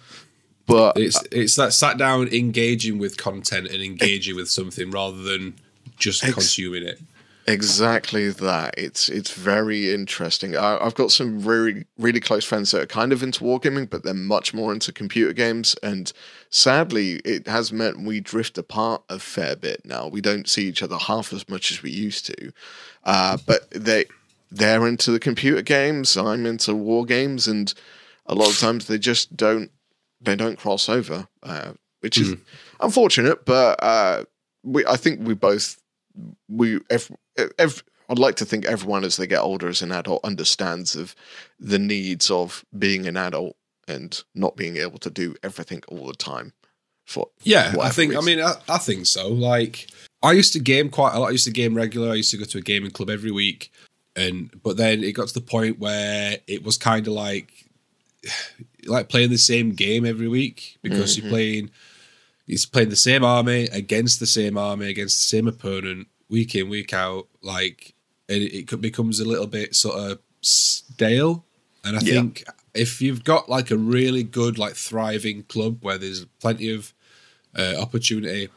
[0.67, 5.55] But it's it's that sat down engaging with content and engaging with something rather than
[5.97, 6.99] just ex- consuming it.
[7.49, 8.73] Exactly that.
[8.77, 10.57] It's it's very interesting.
[10.57, 14.03] I, have got some really really close friends that are kind of into wargaming, but
[14.03, 15.73] they're much more into computer games.
[15.81, 16.11] And
[16.49, 20.09] sadly, it has meant we drift apart a fair bit now.
[20.09, 22.51] We don't see each other half as much as we used to.
[23.05, 24.05] Uh, but they
[24.51, 26.17] they're into the computer games.
[26.17, 27.73] I'm into war games, and
[28.25, 29.71] a lot of times they just don't
[30.21, 32.39] they don't cross over, uh, which is mm.
[32.79, 33.45] unfortunate.
[33.45, 34.23] But uh,
[34.63, 35.79] we I think we both
[36.49, 41.15] we I'd like to think everyone as they get older as an adult understands of
[41.59, 43.55] the needs of being an adult
[43.87, 46.53] and not being able to do everything all the time.
[47.05, 48.23] For yeah, I think reason.
[48.23, 49.29] I mean I, I think so.
[49.29, 49.87] Like
[50.21, 51.27] I used to game quite a lot.
[51.27, 52.11] I used to game regular.
[52.11, 53.71] I used to go to a gaming club every week,
[54.15, 57.65] and but then it got to the point where it was kind of like
[58.87, 61.25] like playing the same game every week because mm-hmm.
[61.25, 61.71] you're playing
[62.45, 66.69] he's playing the same army against the same army against the same opponent week in
[66.69, 67.93] week out like
[68.27, 71.43] it, it becomes a little bit sort of stale
[71.83, 72.13] and i yeah.
[72.13, 76.93] think if you've got like a really good like thriving club where there's plenty of
[77.57, 78.49] uh, opportunity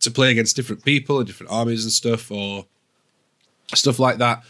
[0.00, 2.66] to play against different people and different armies and stuff or
[3.74, 4.42] stuff like that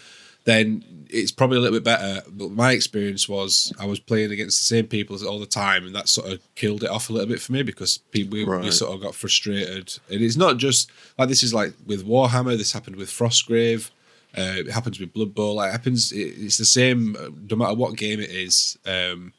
[0.44, 2.22] then it's probably a little bit better.
[2.30, 5.94] But my experience was I was playing against the same people all the time, and
[5.94, 8.62] that sort of killed it off a little bit for me because people we, right.
[8.62, 9.98] we sort of got frustrated.
[10.10, 12.56] And it's not just like this is like with Warhammer.
[12.56, 13.90] This happened with Frostgrave.
[14.36, 15.60] Uh, it happens with Blood Bowl.
[15.60, 16.12] It happens.
[16.12, 18.76] It's the same uh, no matter what game it is.
[18.84, 19.32] Um,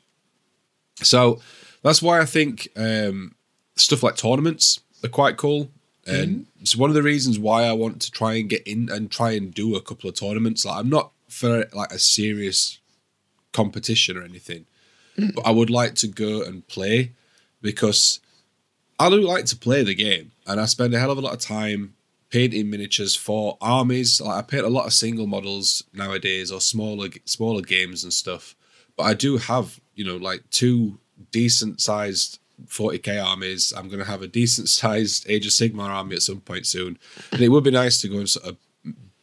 [1.01, 1.41] so
[1.83, 3.35] that's why I think um,
[3.75, 5.69] stuff like tournaments are quite cool.
[6.05, 6.61] And mm-hmm.
[6.61, 9.31] it's one of the reasons why I want to try and get in and try
[9.31, 10.65] and do a couple of tournaments.
[10.65, 12.79] Like I'm not for like a serious
[13.53, 14.65] competition or anything.
[15.17, 17.13] but I would like to go and play
[17.61, 18.19] because
[18.99, 21.33] I do like to play the game, and I spend a hell of a lot
[21.33, 21.95] of time
[22.29, 24.21] painting miniatures for armies.
[24.21, 28.55] Like I paint a lot of single models nowadays, or smaller smaller games and stuff.
[28.95, 30.99] But I do have you know like two
[31.31, 33.73] decent sized 40k armies.
[33.75, 36.97] I'm going to have a decent sized Age of Sigmar army at some point soon,
[37.31, 38.57] and it would be nice to go and sort of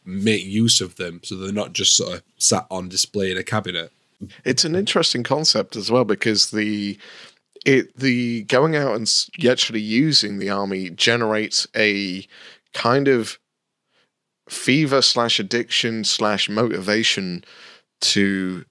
[0.05, 3.43] make use of them so they're not just sort of sat on display in a
[3.43, 3.91] cabinet.
[4.45, 6.97] It's an interesting concept as well because the
[7.65, 9.09] it the going out and
[9.49, 12.27] actually using the army generates a
[12.73, 13.39] kind of
[14.49, 17.43] fever slash addiction slash motivation
[18.01, 18.65] to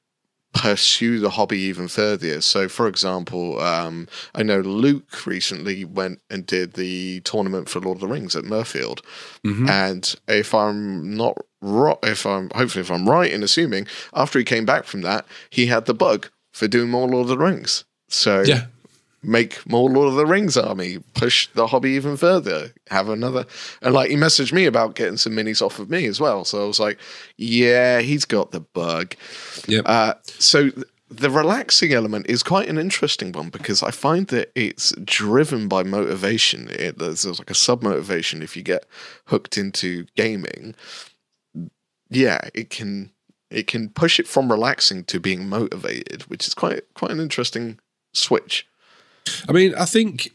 [0.53, 2.41] pursue the hobby even further.
[2.41, 7.97] So, for example, um, I know Luke recently went and did the tournament for Lord
[7.97, 9.01] of the Rings at Murfield,
[9.45, 9.69] mm-hmm.
[9.69, 14.45] and if I'm not right, if I'm hopefully if I'm right in assuming after he
[14.45, 17.85] came back from that, he had the bug for doing more Lord of the Rings.
[18.09, 18.67] So yeah
[19.23, 23.47] make more Lord of the Rings army, push the hobby even further, have another.
[23.81, 26.45] And like he messaged me about getting some minis off of me as well.
[26.45, 26.99] So I was like,
[27.37, 29.15] yeah, he's got the bug.
[29.69, 29.81] Yeah.
[29.81, 30.71] Uh, so
[31.09, 35.83] the relaxing element is quite an interesting one because I find that it's driven by
[35.83, 36.69] motivation.
[36.71, 38.87] It, there's, there's like a sub motivation if you get
[39.27, 40.75] hooked into gaming.
[42.09, 43.11] Yeah, it can
[43.51, 47.79] it can push it from relaxing to being motivated, which is quite quite an interesting
[48.15, 48.67] switch.
[49.49, 50.33] I mean, I think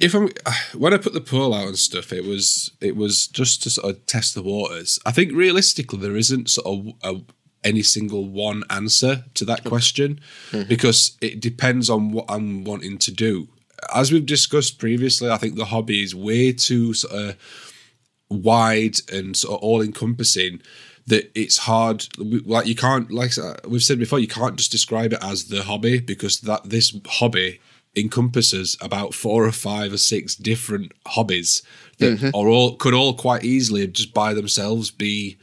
[0.00, 0.30] if I'm
[0.78, 3.90] when I put the poll out and stuff, it was it was just to sort
[3.90, 4.98] of test the waters.
[5.06, 7.20] I think realistically, there isn't sort of a,
[7.64, 10.20] any single one answer to that question
[10.50, 10.68] mm-hmm.
[10.68, 13.48] because it depends on what I'm wanting to do.
[13.94, 17.36] As we've discussed previously, I think the hobby is way too sort of
[18.28, 20.60] wide and sort of all encompassing
[21.06, 23.30] that it's hard like you can't like
[23.68, 27.60] we've said before you can't just describe it as the hobby because that this hobby
[27.96, 31.62] encompasses about four or five or six different hobbies
[31.98, 32.28] that mm-hmm.
[32.34, 35.38] are all could all quite easily just by themselves be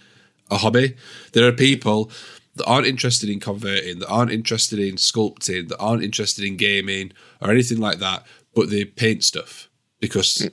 [0.52, 0.96] a hobby.
[1.34, 2.12] There are people
[2.56, 7.12] that aren't interested in converting, that aren't interested in sculpting, that aren't interested in gaming
[7.42, 10.52] or anything like that, but they paint stuff because mm.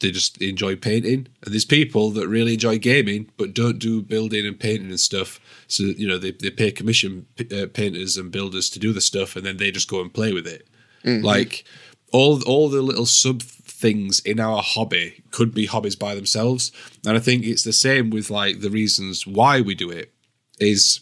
[0.00, 1.26] they just enjoy painting.
[1.42, 5.40] And there's people that really enjoy gaming but don't do building and painting and stuff.
[5.66, 9.34] So you know they they pay commission uh, painters and builders to do the stuff,
[9.34, 10.68] and then they just go and play with it.
[11.04, 11.24] Mm-hmm.
[11.24, 11.64] Like
[12.12, 16.72] all all the little sub things in our hobby could be hobbies by themselves,
[17.06, 20.12] and I think it's the same with like the reasons why we do it.
[20.58, 21.00] Is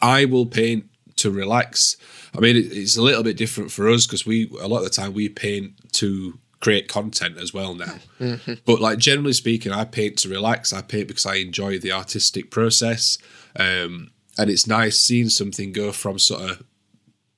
[0.00, 1.96] I will paint to relax.
[2.34, 4.90] I mean, it's a little bit different for us because we a lot of the
[4.90, 7.98] time we paint to create content as well now.
[8.18, 8.54] Mm-hmm.
[8.64, 10.72] But like generally speaking, I paint to relax.
[10.72, 13.18] I paint because I enjoy the artistic process,
[13.56, 16.64] um, and it's nice seeing something go from sort of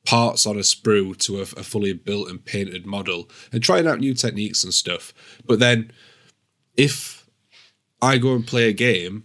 [0.04, 4.00] parts on a sprue to a, a, fully built and painted model and trying out
[4.00, 5.12] new techniques and stuff.
[5.44, 5.92] But then
[6.76, 7.26] if
[8.00, 9.24] I go and play a game,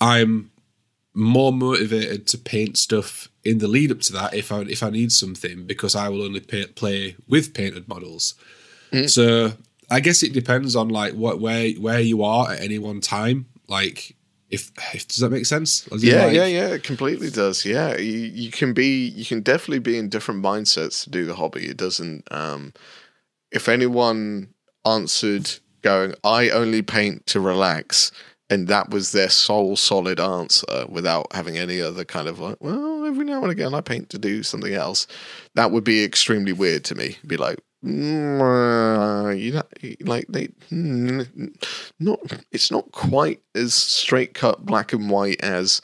[0.00, 0.52] I'm
[1.14, 4.90] more motivated to paint stuff in the lead up to that if I if I
[4.90, 8.34] need something because I will only pay, play with painted models.
[8.92, 9.08] Mm.
[9.08, 9.52] So
[9.90, 13.46] I guess it depends on like what where where you are at any one time.
[13.68, 14.16] Like
[14.54, 15.86] if, if does that make sense?
[15.98, 17.64] Yeah, like, yeah, yeah, it completely does.
[17.64, 21.34] Yeah, you, you can be, you can definitely be in different mindsets to do the
[21.34, 21.66] hobby.
[21.66, 22.30] It doesn't.
[22.30, 22.72] Um,
[23.50, 24.48] if anyone
[24.86, 25.50] answered
[25.82, 28.10] going, I only paint to relax,
[28.50, 33.04] and that was their sole solid answer without having any other kind of like, well,
[33.04, 35.06] every now and again I paint to do something else,
[35.54, 37.16] that would be extremely weird to me.
[37.26, 39.62] Be like, Mm, uh, you know,
[40.00, 41.22] like they hmm,
[42.00, 42.18] not.
[42.50, 45.82] It's not quite as straight cut black and white as.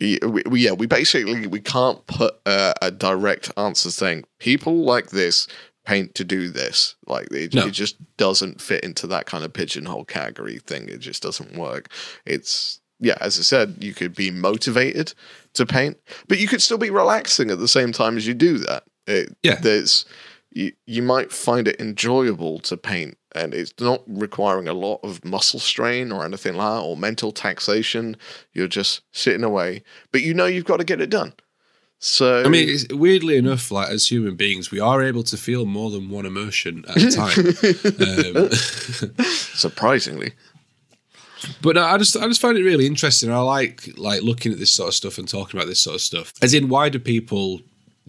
[0.00, 5.10] We, we, yeah, we basically we can't put a, a, direct answer saying people like
[5.10, 5.46] this
[5.84, 6.94] paint to do this.
[7.06, 7.66] Like it, no.
[7.66, 10.88] it just doesn't fit into that kind of pigeonhole category thing.
[10.88, 11.90] It just doesn't work.
[12.24, 15.12] It's yeah, as I said, you could be motivated
[15.54, 18.56] to paint, but you could still be relaxing at the same time as you do
[18.58, 18.84] that.
[19.06, 20.06] It, yeah, there's
[20.50, 25.24] you, you might find it enjoyable to paint and it's not requiring a lot of
[25.24, 28.16] muscle strain or anything like that or mental taxation.
[28.52, 29.82] You're just sitting away.
[30.10, 31.34] But you know you've got to get it done.
[32.02, 35.90] So i mean weirdly enough like as human beings we are able to feel more
[35.90, 37.28] than one emotion at a time.
[38.40, 40.32] Um, surprisingly.
[41.62, 43.30] But no, I just I just find it really interesting.
[43.30, 46.00] I like like looking at this sort of stuff and talking about this sort of
[46.00, 46.32] stuff.
[46.42, 47.60] As in, why do people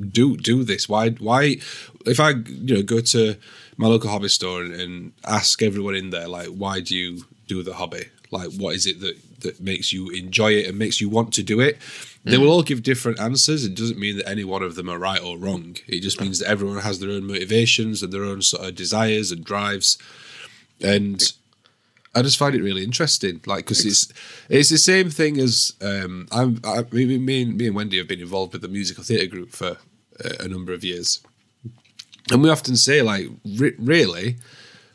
[0.10, 0.90] do do this?
[0.90, 1.58] Why why
[2.06, 3.36] if I you know go to
[3.78, 7.64] my local hobby store and, and ask everyone in there like why do you do
[7.64, 8.06] the hobby?
[8.32, 11.44] Like what is it that that makes you enjoy it and makes you want to
[11.44, 11.78] do it.
[12.24, 13.66] They will all give different answers.
[13.66, 15.78] It doesn't mean that any one of them are right or wrong.
[15.88, 19.32] It just means that everyone has their own motivations and their own sort of desires
[19.32, 19.98] and drives.
[20.80, 21.20] And
[22.14, 24.12] I just find it really interesting, like because it's
[24.50, 26.60] it's the same thing as um, I'm.
[26.64, 29.52] I, me, me and me and Wendy have been involved with the musical theatre group
[29.52, 29.78] for
[30.24, 31.22] a, a number of years,
[32.32, 34.38] and we often say like, re- really,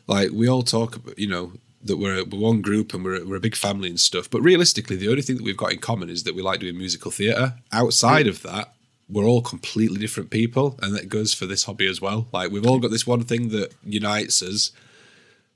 [0.07, 3.35] like we all talk, about, you know, that we're, we're one group and we're, we're
[3.37, 4.29] a big family and stuff.
[4.29, 6.77] But realistically, the only thing that we've got in common is that we like doing
[6.77, 7.53] musical theatre.
[7.71, 8.73] Outside of that,
[9.09, 12.27] we're all completely different people, and that goes for this hobby as well.
[12.33, 14.71] Like we've all got this one thing that unites us,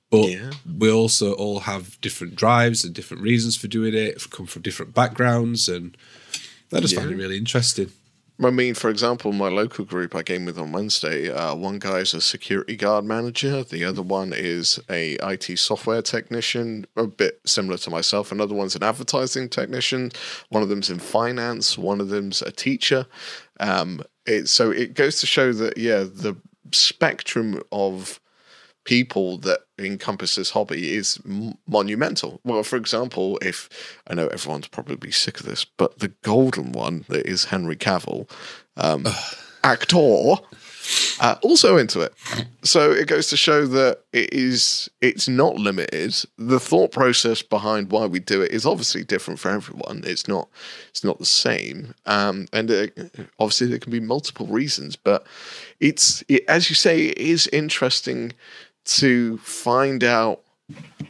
[0.09, 0.51] but Yeah.
[0.77, 4.29] we also all have different drives and different reasons for doing it.
[4.29, 5.97] Come from different backgrounds, and
[6.71, 7.91] I just find it really interesting.
[8.43, 12.13] I mean, for example, my local group I game with on Wednesday, uh, one guy's
[12.15, 17.77] a security guard manager, the other one is a IT software technician, a bit similar
[17.77, 18.31] to myself.
[18.31, 20.11] Another one's an advertising technician.
[20.49, 21.77] One of them's in finance.
[21.77, 23.05] One of them's a teacher.
[23.59, 26.35] Um, it, so it goes to show that yeah, the
[26.71, 28.19] spectrum of
[28.91, 32.41] people that encompass this hobby is m- monumental.
[32.43, 33.69] Well, for example, if
[34.05, 38.29] I know everyone's probably sick of this, but the golden one that is Henry Cavill,
[38.75, 39.07] um,
[39.63, 40.33] actor,
[41.21, 42.13] uh, also into it.
[42.63, 46.13] So it goes to show that it is it's not limited.
[46.37, 50.01] The thought process behind why we do it is obviously different for everyone.
[50.05, 50.49] It's not
[50.89, 52.97] it's not the same, um, and it,
[53.39, 54.97] obviously there can be multiple reasons.
[54.97, 55.25] But
[55.79, 58.33] it's it, as you say, it is interesting
[58.85, 60.41] to find out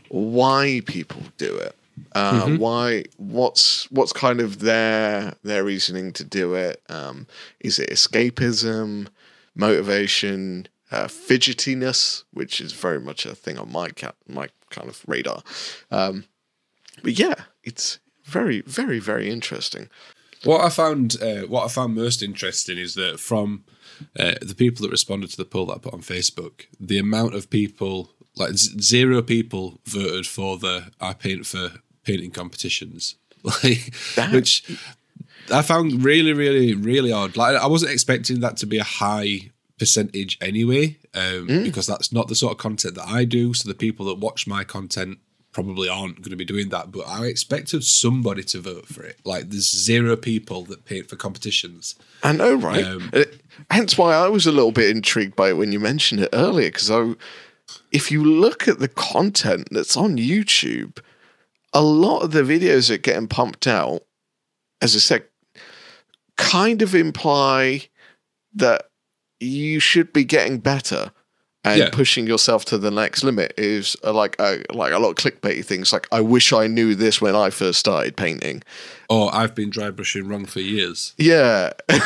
[0.10, 1.76] why people do it.
[2.14, 3.04] Uh, Why?
[3.18, 6.82] What's what's kind of their their reasoning to do it?
[6.90, 7.28] Um,
[7.60, 9.08] is it escapism,
[9.56, 15.02] motivation, uh, fidgetiness, which is very much a thing on my cat my kind of
[15.08, 15.44] radar.
[15.90, 16.26] Um,
[17.04, 19.90] but yeah, it's very very very interesting.
[20.44, 23.64] What I found, uh, what I found most interesting is that from
[24.20, 27.36] uh, the people that responded to the poll that I put on Facebook, the amount
[27.36, 31.72] of people, like z- zero people, voted for the I paint for
[32.04, 34.64] painting competitions, like That- which
[35.52, 37.36] I found really, really, really odd.
[37.36, 42.28] Like I wasn't expecting that to be a high percentage anyway, um, because that's not
[42.28, 43.54] the sort of content that I do.
[43.54, 45.18] So the people that watch my content
[45.52, 46.92] probably aren't going to be doing that.
[46.92, 49.20] But I expected somebody to vote for it.
[49.26, 51.96] Like there's zero people that paint for competitions.
[52.24, 52.84] I know, right?
[52.84, 53.24] Um, Uh,
[53.70, 56.70] Hence why I was a little bit intrigued by it when you mentioned it earlier,
[56.70, 57.14] because I,
[57.92, 61.00] if you look at the content that's on YouTube,
[61.74, 64.04] a lot of the videos that are getting pumped out,
[64.82, 65.26] as I said,
[66.38, 67.88] kind of imply
[68.54, 68.90] that
[69.40, 71.12] you should be getting better
[71.64, 71.90] and Yeah.
[71.92, 75.64] pushing yourself to the next limit is uh, like a, like a lot of clickbaity
[75.64, 78.64] things like I wish I knew this when I first started painting.
[79.10, 81.14] Or I've been dry brushing wrong for years.
[81.18, 81.72] Yeah.
[81.90, 82.00] I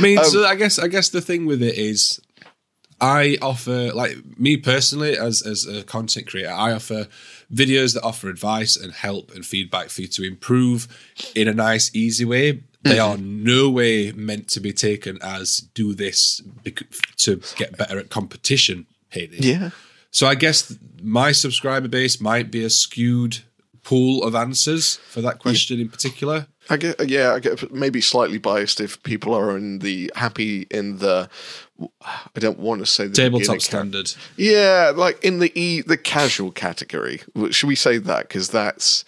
[0.00, 2.20] mean, so I guess I guess the thing with it is,
[3.00, 7.06] I offer like me personally as as a content creator, I offer
[7.52, 10.88] videos that offer advice and help and feedback for you to improve
[11.34, 12.62] in a nice, easy way.
[12.84, 13.06] They mm.
[13.06, 18.10] are no way meant to be taken as do this bec- to get better at
[18.10, 19.42] competition painting.
[19.42, 19.70] yeah.
[20.10, 23.38] So I guess my subscriber base might be a skewed
[23.82, 26.46] pool of answers for that question in particular.
[26.70, 30.98] I get, yeah, I get maybe slightly biased if people are in the happy in
[30.98, 31.28] the.
[32.08, 34.12] I don't want to say the Tabletop ca- standard.
[34.36, 37.20] Yeah, like in the e the casual category.
[37.50, 38.28] Should we say that?
[38.28, 39.04] Because that's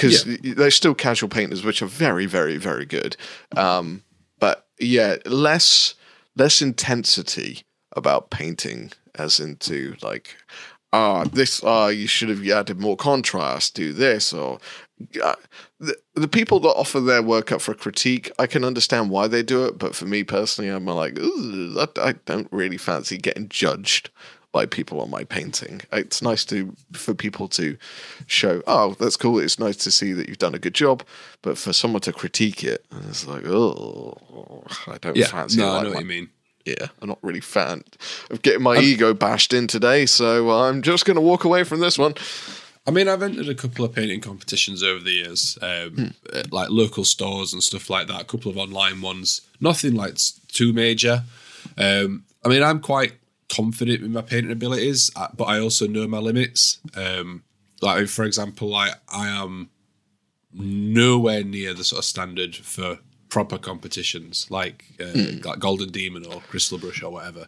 [0.00, 3.16] because there's still casual painters which are very, very, very good.
[3.56, 4.02] Um,
[4.38, 5.94] but yeah, less
[6.36, 7.62] less intensity
[7.96, 10.36] about painting, as into like,
[10.92, 13.74] ah, this, ah, you should have added more contrast.
[13.74, 14.58] Do this or.
[15.22, 15.34] Uh,
[15.80, 19.42] the, the people that offer their work up for critique, I can understand why they
[19.42, 24.10] do it, but for me personally, I'm like, I, I don't really fancy getting judged
[24.52, 25.80] by people on my painting.
[25.92, 27.78] It's nice to for people to
[28.26, 29.38] show, oh, that's cool.
[29.38, 31.02] It's nice to see that you've done a good job,
[31.40, 35.58] but for someone to critique it, it's like, oh, I don't Yeah, fancy.
[35.60, 36.30] no, it I know my- what you mean.
[36.66, 37.82] Yeah, I'm not really fan
[38.30, 41.64] of getting my um, ego bashed in today, so I'm just going to walk away
[41.64, 42.12] from this one.
[42.86, 46.70] I mean, I've entered a couple of painting competitions over the years, um, at, like
[46.70, 48.20] local stores and stuff like that.
[48.20, 50.16] A couple of online ones, nothing like
[50.48, 51.24] too major.
[51.76, 53.12] Um, I mean, I'm quite
[53.48, 56.78] confident in my painting abilities, uh, but I also know my limits.
[56.96, 57.44] Um,
[57.82, 59.70] like, for example, I I am
[60.52, 66.40] nowhere near the sort of standard for proper competitions, like uh, like Golden Demon or
[66.40, 67.46] Crystal Brush or whatever.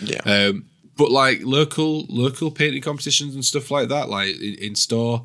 [0.00, 0.20] Yeah.
[0.24, 0.66] Um,
[0.96, 5.24] but like local local painting competitions and stuff like that, like in, in store,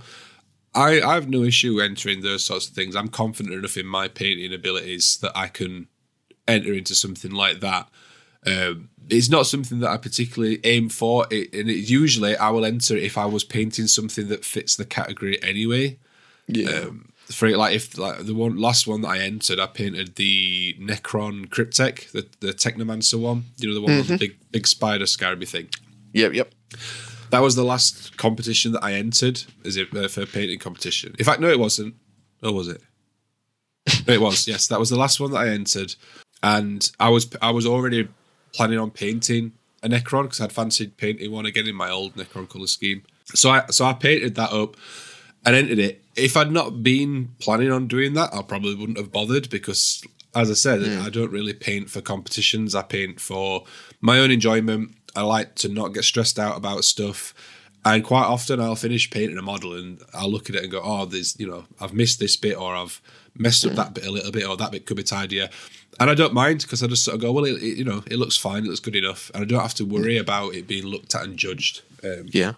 [0.74, 2.96] I I have no issue entering those sorts of things.
[2.96, 5.88] I'm confident enough in my painting abilities that I can
[6.48, 7.90] enter into something like that.
[8.46, 12.66] Um, it's not something that I particularly aim for, it, and it, usually I will
[12.66, 15.98] enter if I was painting something that fits the category anyway.
[16.48, 16.70] Yeah.
[16.70, 20.76] Um, for like if like the one last one that I entered, I painted the
[20.80, 23.46] Necron Cryptek, the the Technomancer one.
[23.58, 25.70] You know the one with the big big spider scarabee thing.
[26.14, 26.52] Yep, yep.
[27.30, 31.16] That was the last competition that I entered Is it uh, for a painting competition.
[31.20, 31.94] In fact, no, it wasn't.
[32.42, 32.82] Or was it?
[34.08, 34.48] No, it was.
[34.48, 35.96] Yes, that was the last one that I entered,
[36.42, 38.08] and I was I was already
[38.54, 39.54] planning on painting
[39.84, 43.04] a Necron because I'd fancied painting one again in my old Necron color scheme.
[43.26, 44.76] So I so I painted that up
[45.46, 46.04] and entered it.
[46.16, 50.04] If I'd not been planning on doing that, I probably wouldn't have bothered because,
[50.36, 52.76] as I said, I don't really paint for competitions.
[52.76, 53.64] I paint for
[54.02, 54.96] my own enjoyment.
[55.16, 57.34] I like to not get stressed out about stuff.
[57.86, 60.82] And quite often I'll finish painting a model and I'll look at it and go,
[60.84, 63.02] oh, there's, you know, I've missed this bit or I've
[63.36, 65.50] messed up that bit a little bit or that bit could be tidier.
[65.98, 68.04] And I don't mind because I just sort of go, well, it, it, you know,
[68.12, 69.32] it looks fine, it looks good enough.
[69.34, 71.82] And I don't have to worry about it being looked at and judged.
[72.04, 72.54] Um, Yeah.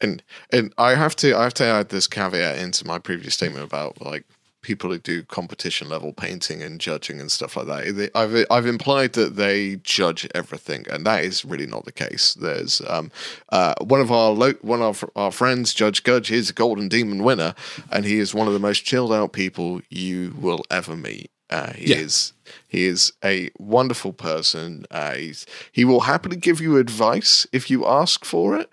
[0.00, 0.22] And
[0.52, 4.00] and I have to I have to add this caveat into my previous statement about
[4.00, 4.24] like
[4.62, 7.94] people who do competition level painting and judging and stuff like that.
[7.96, 12.34] They- I've I've implied that they judge everything, and that is really not the case.
[12.34, 13.10] There's um
[13.50, 17.22] uh one of our lo- one of our friends, Judge Gudge, is a Golden Demon
[17.22, 17.54] winner,
[17.90, 21.30] and he is one of the most chilled out people you will ever meet.
[21.50, 21.96] Uh, he Yeah.
[21.98, 22.32] is
[22.68, 24.84] he is a wonderful person.
[24.90, 28.70] Uh, he's, he will happily give you advice if you ask for it,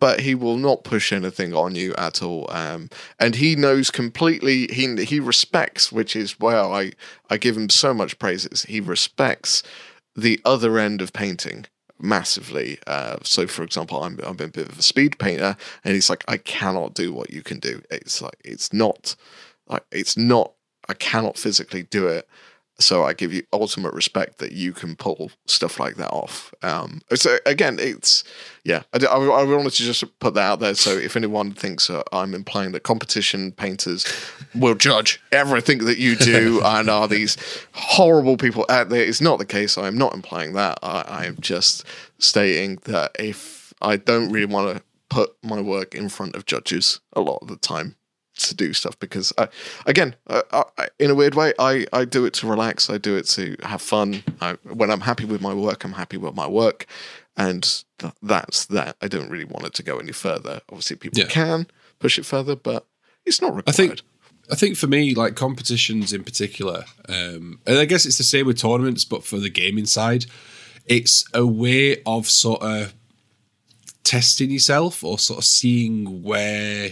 [0.00, 2.46] but he will not push anything on you at all.
[2.50, 2.88] Um,
[3.18, 4.66] and he knows completely.
[4.68, 6.92] He he respects, which is where I
[7.28, 8.64] I give him so much praises.
[8.64, 9.62] He respects
[10.16, 11.66] the other end of painting
[12.02, 12.78] massively.
[12.86, 16.24] Uh, so, for example, I'm I'm a bit of a speed painter, and he's like,
[16.26, 17.82] I cannot do what you can do.
[17.90, 19.14] It's like it's not
[19.66, 20.52] like it's not.
[20.88, 22.26] I cannot physically do it.
[22.80, 26.52] So I give you ultimate respect that you can pull stuff like that off.
[26.62, 28.24] Um, so again, it's
[28.64, 28.82] yeah.
[28.92, 30.74] I, I, I wanted to just put that out there.
[30.74, 34.06] So if anyone thinks uh, I'm implying that competition painters
[34.54, 37.36] will judge everything that you do and are these
[37.72, 39.78] horrible people out there, it's not the case.
[39.78, 40.78] I am not implying that.
[40.82, 41.84] I, I am just
[42.18, 47.00] stating that if I don't really want to put my work in front of judges
[47.12, 47.96] a lot of the time
[48.48, 49.48] to do stuff because I,
[49.86, 50.42] again uh,
[50.78, 52.90] I, in a weird way I, I do it to relax.
[52.90, 54.22] I do it to have fun.
[54.40, 56.86] I, when i'm happy with my work i'm happy with my work.
[57.36, 57.62] And
[57.98, 58.96] th- that's that.
[59.00, 60.60] I don't really want it to go any further.
[60.68, 61.26] Obviously people Yeah.
[61.28, 61.66] can
[61.98, 62.86] push it further but
[63.24, 64.00] it's not required I think
[64.52, 68.46] I think for me, like competitions in particular, um, and I guess it's the same
[68.46, 70.24] with tournaments, but for the gaming side,
[70.86, 72.92] it's a way of sort of
[74.02, 76.90] testing yourself or sort of seeing where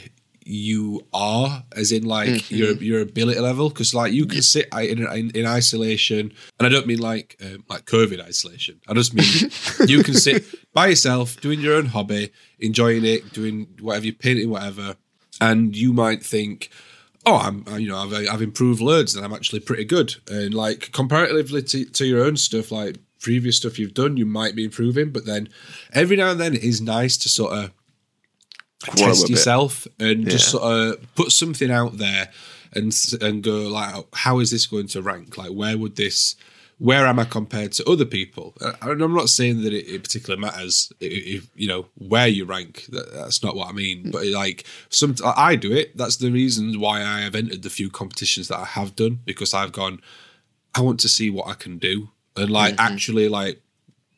[0.48, 3.68] you are, as in like your your ability level.
[3.68, 7.64] Because like you can sit in, in in isolation, and I don't mean like um,
[7.68, 8.80] like COVID isolation.
[8.88, 9.50] I just mean
[9.88, 14.50] you can sit by yourself doing your own hobby, enjoying it, doing whatever you're painting,
[14.50, 14.96] whatever,
[15.40, 16.70] and you might think
[17.26, 20.14] oh, I'm, I- you know, I've, I've improved loads and I'm actually pretty good.
[20.30, 24.54] And like comparatively to, to your own stuff, like previous stuff you've done, you might
[24.56, 25.10] be improving.
[25.10, 25.50] But then
[25.92, 27.70] every now and then it is nice to sort of
[28.84, 32.30] Grow test yourself and just sort of put something out there
[32.72, 35.36] and and go like, how is this going to rank?
[35.36, 36.36] Like, where would this?
[36.78, 38.54] Where am I compared to other people?
[38.60, 42.28] Uh, And I'm not saying that it, it particularly matters if, if you know where
[42.28, 42.86] you rank.
[42.90, 44.12] That, that's not what I mean.
[44.12, 45.96] But like some, I do it.
[45.96, 49.52] That's the reason why I have entered the few competitions that I have done because
[49.54, 50.00] I've gone.
[50.72, 53.60] I want to see what I can do and like actually like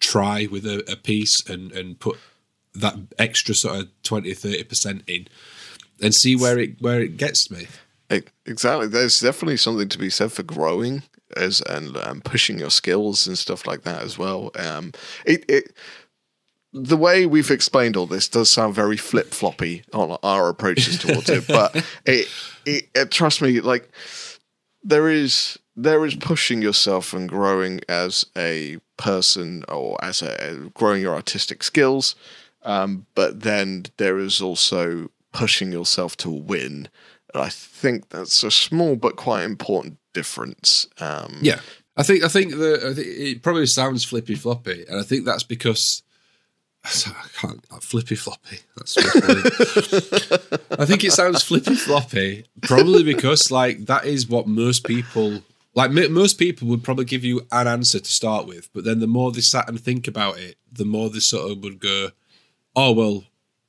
[0.00, 2.18] try with a, a piece and and put
[2.74, 5.26] that extra sort of 20 30 percent in
[6.02, 7.66] and see where it where it gets me
[8.50, 8.88] Exactly.
[8.88, 11.04] There's definitely something to be said for growing
[11.36, 14.50] as and um, pushing your skills and stuff like that as well.
[14.58, 14.92] Um,
[15.24, 15.72] it, it
[16.72, 21.30] the way we've explained all this does sound very flip floppy on our approaches towards
[21.30, 22.28] it, but it,
[22.66, 23.88] it, it trust me, like
[24.82, 31.00] there is there is pushing yourself and growing as a person or as a growing
[31.00, 32.16] your artistic skills,
[32.62, 36.88] um, but then there is also pushing yourself to win.
[37.32, 40.86] And I think that's a small but quite important difference.
[40.98, 41.60] Um, yeah
[41.96, 46.02] i think i think think it probably sounds flippy floppy and i think that's because
[46.84, 48.60] I can't flippy floppy.
[48.76, 48.96] That's
[50.78, 55.42] I think it sounds flippy floppy, probably because like that is what most people
[55.74, 59.06] like most people would probably give you an answer to start with, but then the
[59.06, 62.12] more they sat and think about it, the more they sort of would go,
[62.76, 63.24] "Oh well,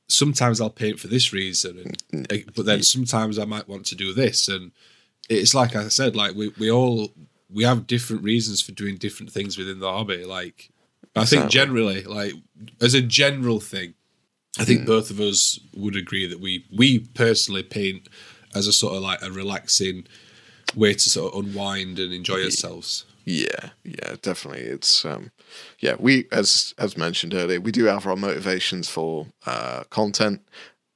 [0.08, 3.94] sometimes I'll paint for this reason, and, eh, but then sometimes I might want to
[3.94, 4.72] do this." And
[5.28, 7.12] it's like I said, like we we all
[7.50, 10.24] we have different reasons for doing different things within the hobby.
[10.24, 10.70] Like
[11.14, 12.32] I think generally, like
[12.80, 13.94] as a general thing,
[14.58, 18.08] I think both of us would agree that we we personally paint
[18.54, 20.06] as a sort of like a relaxing
[20.74, 23.04] way to sort of unwind and enjoy ourselves.
[23.24, 24.62] Yeah, yeah, definitely.
[24.62, 25.30] It's um,
[25.78, 25.94] yeah.
[25.98, 30.40] We as as mentioned earlier, we do have our motivations for uh, content,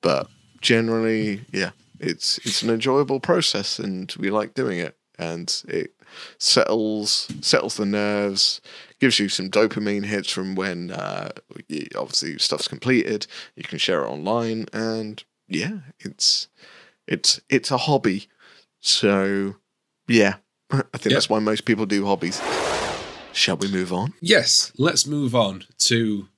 [0.02, 0.28] but
[0.60, 1.70] generally, yeah,
[2.00, 5.94] it's it's an enjoyable process, and we like doing it, and it
[6.38, 8.60] settles settles the nerves,
[9.00, 11.30] gives you some dopamine hits from when uh,
[11.96, 13.28] obviously stuff's completed.
[13.54, 16.48] You can share it online, and yeah, it's
[17.06, 18.28] it's it's a hobby.
[18.80, 19.56] So
[20.08, 20.36] yeah,
[20.70, 21.12] I think Yeah.
[21.14, 22.40] that's why most people do hobbies.
[23.32, 24.14] Shall we move on?
[24.20, 26.28] Yes, let's move on to.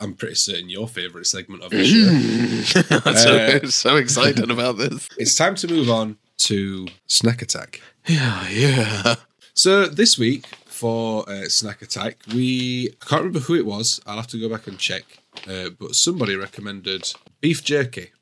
[0.00, 3.00] I'm pretty certain your favourite segment of the show.
[3.04, 5.08] I'm so, so excited about this.
[5.18, 7.80] it's time to move on to Snack Attack.
[8.06, 9.14] Yeah, yeah.
[9.54, 14.00] So this week for uh, Snack Attack, we I can't remember who it was.
[14.06, 15.02] I'll have to go back and check.
[15.48, 18.12] Uh, but somebody recommended beef jerky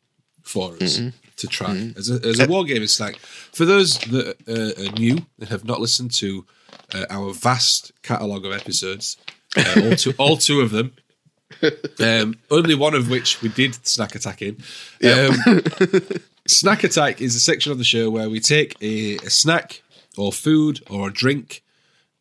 [0.42, 1.00] for us
[1.36, 3.16] to try as a as a wargaming snack.
[3.16, 6.44] For those that uh, are new and have not listened to
[6.94, 9.16] uh, our vast catalogue of episodes,
[9.56, 10.92] uh, all two all two of them.
[12.00, 14.56] Um, only one of which we did snack attack in.
[15.04, 15.62] Um,
[16.46, 19.82] snack attack is a section of the show where we take a, a snack
[20.16, 21.62] or food or a drink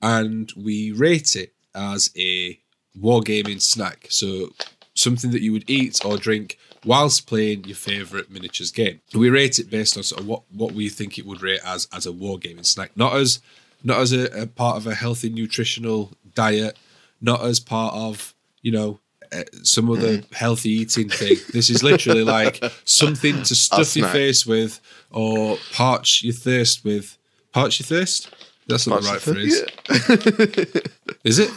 [0.01, 2.59] and we rate it as a
[2.97, 4.07] wargaming snack.
[4.09, 4.51] So
[4.95, 9.02] something that you would eat or drink whilst playing your favourite miniatures game.
[9.14, 11.88] We rate it based on sort of what, what we think it would rate as
[11.94, 13.40] as a wargaming snack, not as
[13.84, 16.78] not as a, a part of a healthy nutritional diet,
[17.22, 19.00] not as part of you know
[19.32, 21.38] uh, some other healthy eating thing.
[21.52, 24.80] This is literally like something to stuff your face with
[25.12, 27.18] or parch your thirst with.
[27.52, 28.30] Parch your thirst?
[28.68, 29.64] That's not the right phrase.
[31.24, 31.52] Is it?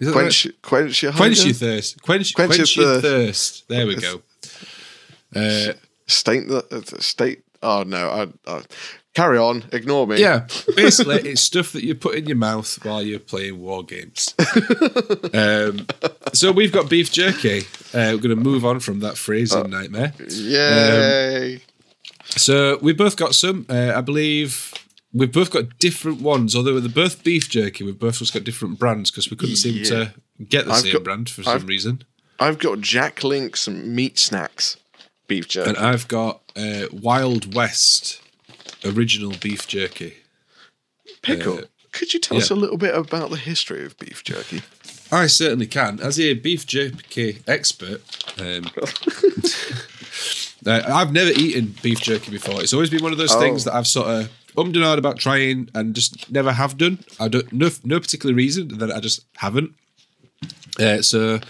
[0.00, 0.62] Is Quench, right?
[0.62, 2.02] quench your Quench your thirst.
[2.02, 3.64] Quench, Quench quench, your your thirst.
[3.64, 3.68] thirst.
[3.68, 4.22] There we go.
[5.34, 5.72] Uh,
[6.06, 7.42] State the uh, state.
[7.62, 8.10] Oh no!
[8.46, 8.62] I, I,
[9.14, 9.64] carry on.
[9.72, 10.20] Ignore me.
[10.20, 14.34] yeah, basically, it's stuff that you put in your mouth while you're playing war games.
[15.32, 15.86] um,
[16.34, 17.60] so we've got beef jerky.
[17.94, 20.12] Uh, we're going to move on from that phrasing nightmare.
[20.28, 21.60] Yay!
[22.36, 23.64] So we've both got some.
[23.68, 24.74] Uh, I believe
[25.12, 26.54] we've both got different ones.
[26.54, 29.76] Although they're both beef jerky, we've both just got different brands because we couldn't seem
[29.78, 29.84] Yeah.
[29.84, 30.14] to
[30.48, 32.02] get the I've same got- brand for some I've- reason.
[32.40, 34.76] I've got Jack Link's meat snacks,
[35.26, 35.70] beef jerky.
[35.70, 38.20] And I've got uh, Wild West
[38.84, 40.14] original beef jerky.
[41.22, 41.62] Pickle.
[41.92, 44.62] Could you tell us a little bit about the history of beef jerky?
[45.12, 46.00] I certainly can.
[46.00, 48.02] As a beef jerky expert,
[48.38, 48.64] um,
[50.66, 52.60] uh, I've never eaten beef jerky before.
[52.60, 53.70] It's always been one of those things Oh.
[53.70, 56.98] that I've sort of ummed and about trying and just never have done.
[57.20, 59.74] I don't no no particular reason that I just haven't.
[60.78, 61.40] Uh, so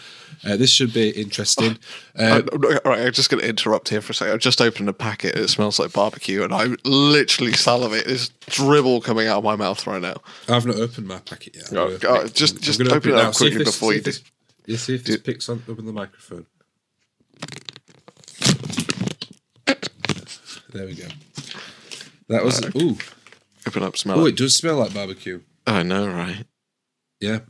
[0.47, 1.79] uh, this should be interesting.
[2.17, 4.35] Uh, I- I'm all right, I'm just going to interrupt here for a second.
[4.35, 5.35] I've just opened a packet.
[5.37, 8.05] It smells like barbecue, and I'm literally salivating.
[8.05, 10.15] There's dribble coming out of my mouth right now.
[10.49, 11.73] I've not opened my packet yet.
[11.73, 14.13] Oh, just- just gonna open it up quickly this- before you do-
[14.67, 16.47] Yeah, see if this picks up in the microphone.
[20.73, 21.07] There we go.
[22.29, 22.97] That was ooh.
[23.67, 24.31] Open up, smell Oh, it.
[24.31, 25.41] it does smell like barbecue.
[25.67, 26.45] I know, right?
[27.21, 27.41] Yeah.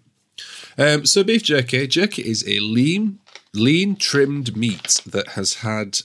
[0.77, 1.87] Um, so beef jerky.
[1.87, 3.21] Jerky is a lean,
[3.55, 5.99] lean trimmed meat that has had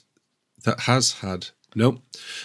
[0.66, 2.02] that has had no.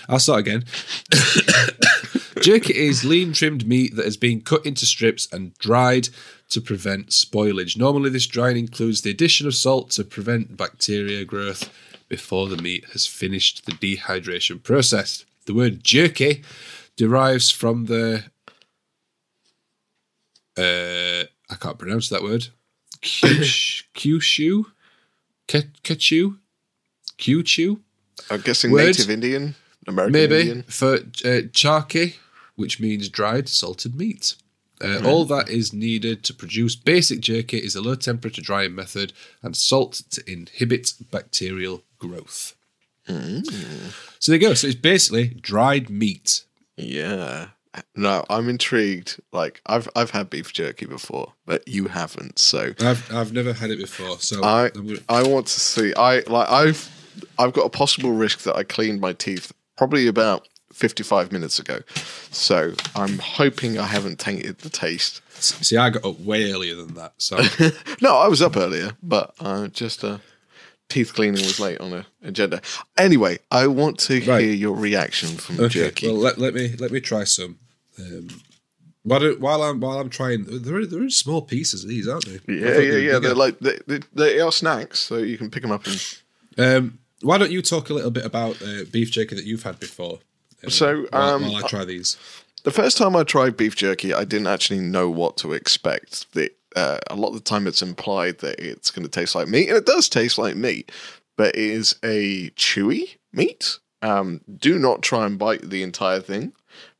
[0.09, 0.65] I'll start again.
[2.41, 6.09] jerky is lean trimmed meat that has been cut into strips and dried
[6.51, 7.77] to prevent spoilage.
[7.77, 11.71] Normally, this drying includes the addition of salt to prevent bacteria growth
[12.09, 15.25] before the meat has finished the dehydration process.
[15.47, 16.43] The word jerky
[16.97, 18.25] derives from the
[20.57, 22.49] uh, I can't pronounce that word.
[23.01, 24.65] Kyushu, Kyushu,
[25.47, 26.39] Ke- Kechu,
[27.19, 27.81] Kyushu,
[28.31, 28.87] I'm guessing Word?
[28.87, 29.55] native Indian,
[29.87, 30.63] American maybe Indian.
[30.65, 32.17] for uh, charki,
[32.57, 34.35] which means dried salted meat.
[34.83, 39.13] Uh, All that is needed to produce basic jerky is a low temperature drying method
[39.43, 42.55] and salt to inhibit bacterial growth.
[43.07, 43.13] So
[44.33, 44.55] there you go.
[44.55, 46.43] So it's basically dried meat.
[46.77, 47.49] Yeah.
[47.97, 49.21] No, I'm intrigued.
[49.33, 52.39] Like I've I've had beef jerky before, but you haven't.
[52.39, 55.93] So I've I've never had it before, so I gonna- I want to see.
[55.95, 56.89] I like I've
[57.39, 61.81] I've got a possible risk that I cleaned my teeth probably about 55 minutes ago.
[62.31, 65.21] So I'm hoping I haven't tainted the taste.
[65.43, 67.15] See, I got up way earlier than that.
[67.19, 67.37] So
[68.03, 70.19] No, I was up earlier, but uh, just uh,
[70.89, 72.61] teeth cleaning was late on the agenda.
[72.97, 74.43] Anyway, I want to Right.
[74.45, 76.07] hear your reaction from okay, jerky.
[76.09, 77.59] well let, let me let me try some.
[77.99, 78.29] Um,
[79.07, 82.41] don't, while I'm while I'm trying, they're they're small pieces of these, aren't they?
[82.55, 82.99] Yeah, yeah, were yeah.
[83.01, 83.21] bigger.
[83.21, 86.01] They're like they, they, they are snacks, so you can pick them up and
[86.57, 89.81] Um, why don't you talk a little bit about uh, beef jerky that you've had
[89.81, 90.21] before?
[90.65, 92.17] uh, So, while, um, while I try these,
[92.65, 96.33] The first time I tried beef jerky, I didn't actually know what to expect.
[96.33, 99.49] The, uh, a lot of the time, it's implied that it's going to taste like
[99.49, 100.91] meat, and it does taste like meat,
[101.37, 103.79] but it is a chewy meat.
[104.03, 106.53] Um, do not try and bite the entire thing.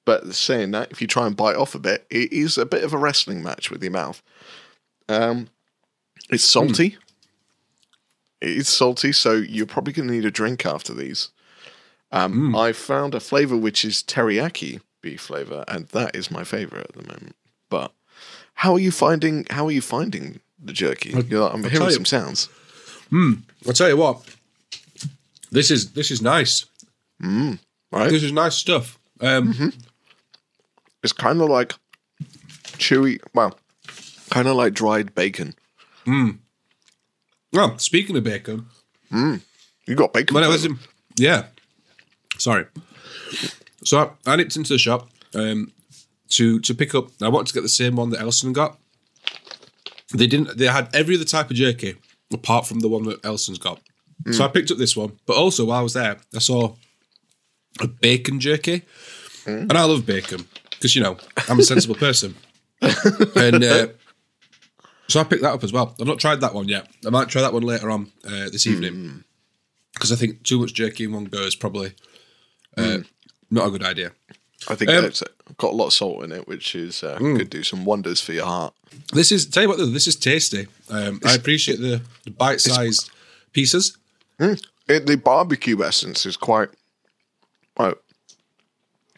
[0.05, 2.85] But saying that, if you try and bite off a bit, it is a bit
[2.85, 4.23] of a wrestling match with your mouth.
[5.09, 5.49] Um,
[6.31, 6.97] it's salty.
[8.41, 11.31] It is salty, so you're probably going to need a drink after these.
[12.13, 16.87] Um, I found a flavor which is teriyaki beef flavor, and that is my favorite
[16.91, 17.35] at the moment.
[17.71, 17.93] But
[18.55, 19.47] how are you finding?
[19.51, 21.11] How are you finding the jerky?
[21.11, 21.93] You're like, I'm hearing tell you.
[21.93, 22.49] some sounds.
[23.67, 24.23] I'll tell you what.
[25.51, 26.67] This is this is nice.
[27.21, 28.99] Right, This is nice stuff.
[29.21, 29.73] Um,
[31.05, 31.75] it's kind of like
[32.79, 33.21] chewy.
[33.35, 33.57] Well,
[34.31, 35.55] kind of like dried bacon.
[37.53, 38.67] Well, speaking of bacon,
[39.13, 39.41] mm.
[39.87, 40.35] You got bacon.
[40.35, 40.79] when I was in,
[41.17, 41.45] yeah,
[42.39, 42.67] sorry.
[43.85, 45.73] So I, I nipped into the shop um,
[46.31, 47.11] to to pick up.
[47.23, 48.79] I wanted to get the same one that Elston got.
[50.13, 50.57] They didn't.
[50.57, 51.97] They had every other type of jerky
[52.33, 53.81] apart from the one that Elston's got.
[54.31, 54.55] So I mm.
[54.55, 55.19] picked up this one.
[55.27, 56.75] But also while I was there, I saw
[57.81, 58.83] a bacon jerky,
[59.47, 60.47] and I love bacon
[60.85, 61.17] because you know
[61.49, 62.35] I'm a sensible person.
[62.83, 63.87] and uh,
[65.09, 65.95] so I picked that up as well.
[65.99, 66.87] I've not tried that one yet.
[67.07, 69.25] I might try that one later on uh, this evening
[69.95, 71.93] because I think too much jerky in one go is probably
[72.77, 72.99] uh,
[73.51, 74.13] not a good idea.
[74.69, 75.23] I think um, it's
[75.57, 77.39] got a lot of salt in it, which is uh, Mm.
[77.39, 78.75] could do some wonders for your heart.
[79.15, 80.67] This is tell you what though, this is tasty.
[80.91, 83.11] Um, I appreciate the, the bite-sized
[83.55, 83.97] pieces.
[84.39, 86.69] It, the barbecue essence is quite,
[87.75, 87.95] quite,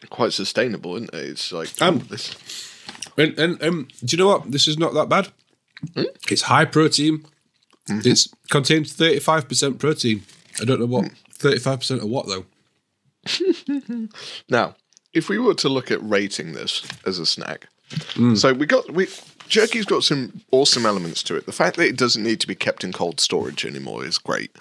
[0.09, 1.29] quite sustainable, isn't it?
[1.29, 2.35] It's like Um, oh, this.
[3.17, 4.51] And, and um, do you know what?
[4.51, 5.29] This is not that bad.
[6.29, 7.25] It's high protein.
[7.89, 10.23] It's contains thirty five percent protein.
[10.61, 12.45] I don't know what thirty five percent of what though.
[14.49, 14.75] Now,
[15.13, 17.67] if we were to look at rating this as a snack,
[18.15, 18.37] Mm.
[18.37, 19.07] so we got we
[19.47, 21.45] jerky's got some awesome elements to it.
[21.45, 24.51] The fact that it doesn't need to be kept in cold storage anymore is great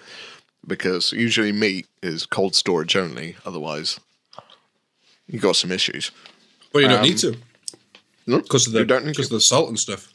[0.65, 3.35] because usually meat is cold storage only.
[3.45, 3.99] Otherwise,
[5.29, 6.11] you got some issues.
[6.73, 7.37] Well, you don't need to
[8.27, 10.13] No, because of the you don't need because of the salt and stuff.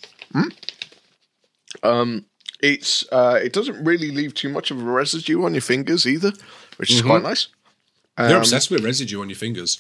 [2.62, 6.32] It's uh, it doesn't really leave too much of a residue on your fingers either,
[6.78, 7.10] which is Mm-hmm.
[7.10, 7.48] quite nice.
[8.18, 9.80] They're Um, obsessed with residue on your fingers.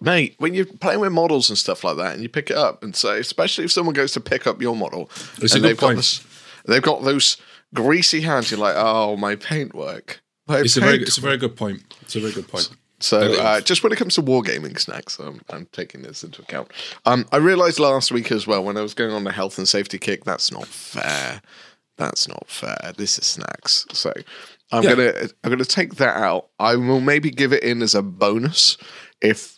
[0.00, 2.82] Mate, when you're playing with models and stuff like that, and you pick it up,
[2.82, 5.08] and so especially if someone goes to pick up your model,
[5.38, 5.96] It's a and good they've got point.
[5.96, 6.20] this,
[6.66, 7.38] they've got those
[7.72, 8.50] greasy hands.
[8.50, 10.20] You're like, oh, my paintwork.
[10.46, 11.82] My It's a very it's a very good point.
[12.02, 12.68] It's a very good point.
[13.00, 16.70] So uh, just when it comes to wargaming snacks, um, I'm taking this into account.
[17.06, 19.68] Um, I realised last week as well when I was going on the health and
[19.68, 21.40] safety kick, that's not fair.
[21.96, 22.92] That's not fair.
[22.96, 23.86] This is snacks.
[23.92, 24.12] So
[24.72, 24.90] I'm Yeah.
[24.94, 25.12] gonna
[25.44, 26.48] I'm gonna take that out.
[26.58, 28.76] I will maybe give it in as a bonus
[29.20, 29.56] if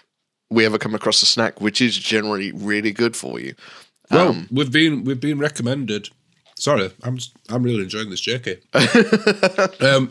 [0.51, 3.55] we ever come across a snack which is generally really good for you.
[4.11, 6.09] Well, Um, we've been we've been recommended.
[6.59, 7.19] Sorry, I'm
[7.49, 8.59] I'm really enjoying this jerky.
[9.81, 10.11] um,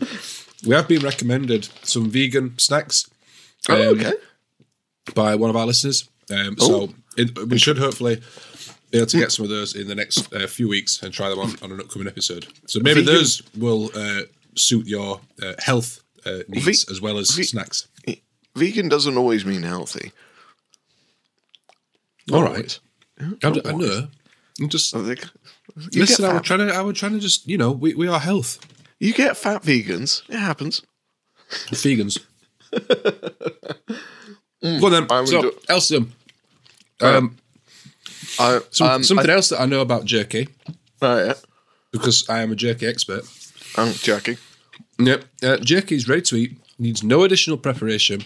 [0.65, 3.09] we have been recommended some vegan snacks
[3.69, 4.13] oh, um, okay.
[5.13, 6.09] by one of our listeners.
[6.31, 6.87] Um, Oh.
[6.87, 8.21] so it, we should hopefully
[8.91, 11.29] be able to get some of those in the next uh, few weeks and try
[11.29, 12.47] them on, on an upcoming episode.
[12.67, 14.21] So maybe Vegan- those will uh,
[14.55, 17.87] suit your uh, health uh, needs Ve- as well as ve- snacks.
[18.55, 20.11] Vegan doesn't always mean healthy.
[22.31, 22.79] All Not right, always.
[23.43, 24.07] I'm, I know.
[24.59, 25.25] I'm just I think-
[25.93, 26.25] listen.
[26.25, 26.73] I was trying to.
[26.73, 28.59] I was trying to just you know we, we are health
[28.99, 30.21] You get fat vegans.
[30.29, 30.81] It happens.
[31.71, 32.19] vegans.
[34.63, 35.07] Go on then.
[35.09, 36.13] I So, do- Elston,
[37.01, 37.37] um,
[38.39, 40.47] I, some, um, something else that I know about jerky
[41.01, 41.33] Oh, yeah.
[41.91, 43.23] because I am a jerky expert.
[43.75, 44.37] I'm joking.
[44.99, 45.25] Yep.
[45.43, 48.23] Uh, jerky is ready to eat, needs no additional preparation,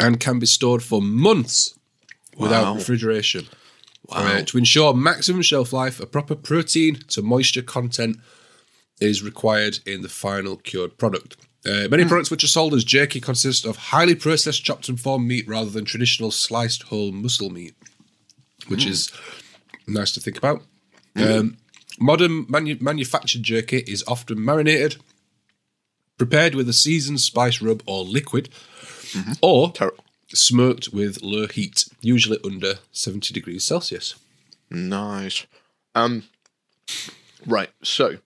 [0.00, 1.74] and can be stored for months
[2.36, 2.74] without Wow.
[2.76, 3.46] refrigeration.
[4.08, 4.18] Wow.
[4.38, 8.16] Uh, to ensure maximum shelf life, a proper protein to moisture content
[9.00, 11.36] is required in the final cured product.
[11.64, 15.26] Uh, many products which are sold as jerky consist of highly processed, chopped and formed
[15.26, 17.74] meat rather than traditional sliced whole muscle meat,
[18.68, 19.10] which is
[19.86, 20.62] nice to think about.
[21.16, 21.56] Um,
[21.98, 24.96] modern manu- manufactured jerky is often marinated,
[26.18, 28.48] prepared with a seasoned spice rub or liquid,
[29.40, 29.92] or Ter-
[30.28, 34.14] smoked with low heat, usually under 70 degrees Celsius.
[34.70, 35.46] Nice.
[35.94, 36.24] Um,
[37.46, 37.70] right.
[37.82, 38.18] So,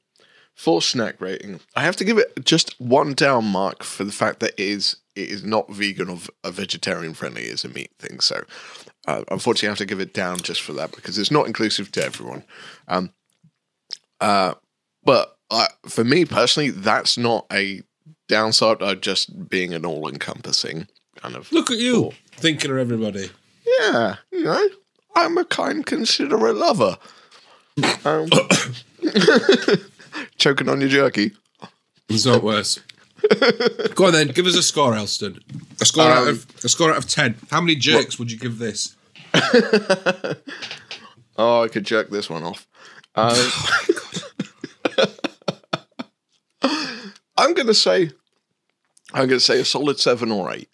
[0.60, 4.40] for snack rating, I have to give it just one down mark for the fact
[4.40, 8.20] that it is it is not vegan or, or vegetarian friendly as a meat thing.
[8.20, 8.44] So,
[9.08, 11.90] uh, unfortunately, I have to give it down just for that because it's not inclusive
[11.92, 12.44] to everyone.
[12.88, 13.14] Um,
[14.20, 14.52] uh,
[15.02, 17.80] but I, for me personally, that's not a
[18.28, 21.50] downside of just being an all encompassing kind of.
[21.52, 23.30] Look at you, thinking of everybody.
[23.80, 24.68] Yeah, you know,
[25.16, 26.98] I'm a kind, considerate lover.
[28.04, 28.28] Um,
[30.38, 31.32] choking on your jerky.
[32.08, 32.78] It's not worse.
[33.94, 35.38] Go on then, give us a score, Elston.
[35.80, 37.36] A score out Um, of a score out of ten.
[37.50, 38.96] How many jerks would you give this?
[41.36, 42.66] Oh, I could jerk this one off.
[43.14, 43.34] Um,
[47.36, 48.10] I'm gonna say,
[49.14, 50.68] I'm gonna say a solid seven or eight.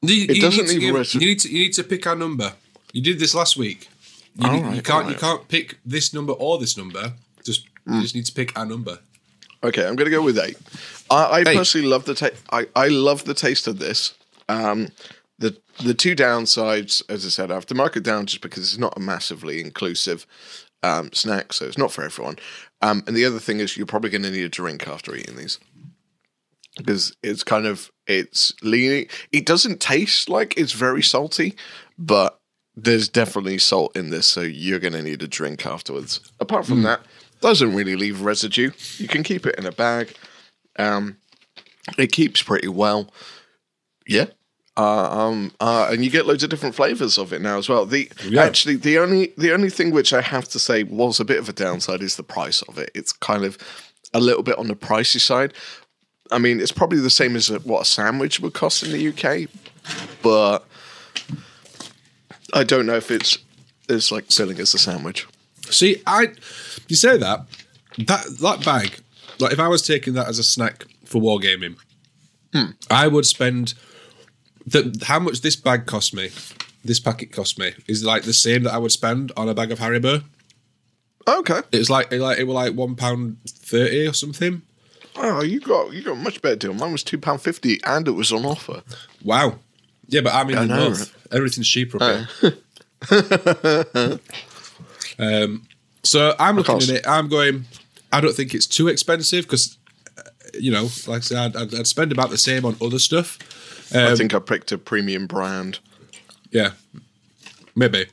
[0.00, 2.06] You, It you doesn't need to leave give- you need to you need to pick
[2.06, 2.52] our number.
[2.92, 3.88] You did this last week.
[4.36, 5.18] You, right, can't all you right.
[5.18, 7.14] can't pick this number or this number.
[7.44, 7.66] Just.
[7.86, 8.98] You just need to pick our number.
[9.64, 10.56] Okay, I'm gonna go with eight.
[11.10, 11.56] I, I Eight.
[11.56, 12.42] personally love the taste.
[12.50, 14.14] I, I love the taste of this.
[14.48, 14.88] Um,
[15.38, 18.62] the the two downsides, as I said, I have to mark it down just because
[18.64, 20.26] it's not a massively inclusive
[20.82, 22.36] um, snack, so it's not for everyone.
[22.80, 25.36] Um, and the other thing is, you're probably going to need a drink after eating
[25.36, 25.58] these
[26.76, 29.06] because it's kind of it's leaning.
[29.30, 31.54] It doesn't taste like it's very salty,
[31.98, 32.38] but
[32.74, 36.20] there's definitely salt in this, so you're going to need a drink afterwards.
[36.40, 37.00] Apart from that,
[37.42, 38.70] doesn't really leave residue.
[38.98, 40.14] You can keep it in a bag.
[40.78, 41.16] Um,
[41.98, 43.12] it keeps pretty well.
[44.06, 44.26] Yeah.
[44.76, 47.84] Uh, um, uh, and you get loads of different flavors of it now as well.
[47.84, 48.42] The Yeah.
[48.42, 51.48] actually the only the only thing which I have to say was a bit of
[51.48, 52.90] a downside is the price of it.
[52.94, 53.58] It's kind of
[54.14, 55.52] a little bit on the pricey side.
[56.30, 59.48] I mean, it's probably the same as what a sandwich would cost in the UK,
[60.22, 60.66] but
[62.54, 63.36] I don't know if it's
[63.90, 65.26] it's like selling as a sandwich.
[65.72, 66.28] See, I
[66.88, 67.46] you say that
[68.06, 68.98] that that bag.
[69.38, 71.76] Like if I was taking that as a snack for wargaming,
[72.52, 72.72] Hmm.
[72.90, 73.74] I would spend
[74.66, 76.30] the how much this bag cost me.
[76.84, 79.70] This packet cost me is like the same that I would spend on a bag
[79.72, 80.24] of Haribo.
[81.26, 81.60] Okay.
[81.70, 84.62] It's like it like it was like one pound thirty or something.
[85.16, 86.74] Oh, you got you got a much better deal.
[86.74, 88.82] Mine was two pound fifty, and it was on offer.
[89.24, 89.58] Wow.
[90.08, 91.28] Yeah, but I'm in I the know, north.
[91.32, 92.58] Everything's cheaper up here.
[95.22, 95.66] um,
[96.02, 97.06] so I'm looking at it.
[97.06, 97.64] I'm going.
[98.12, 99.78] I don't think it's too expensive because,
[100.58, 103.38] you know, like I said, I'd, I'd, I'd spend about the same on other stuff.
[103.94, 105.78] I think I picked a premium brand.
[106.50, 106.72] Yeah,
[107.76, 108.06] maybe.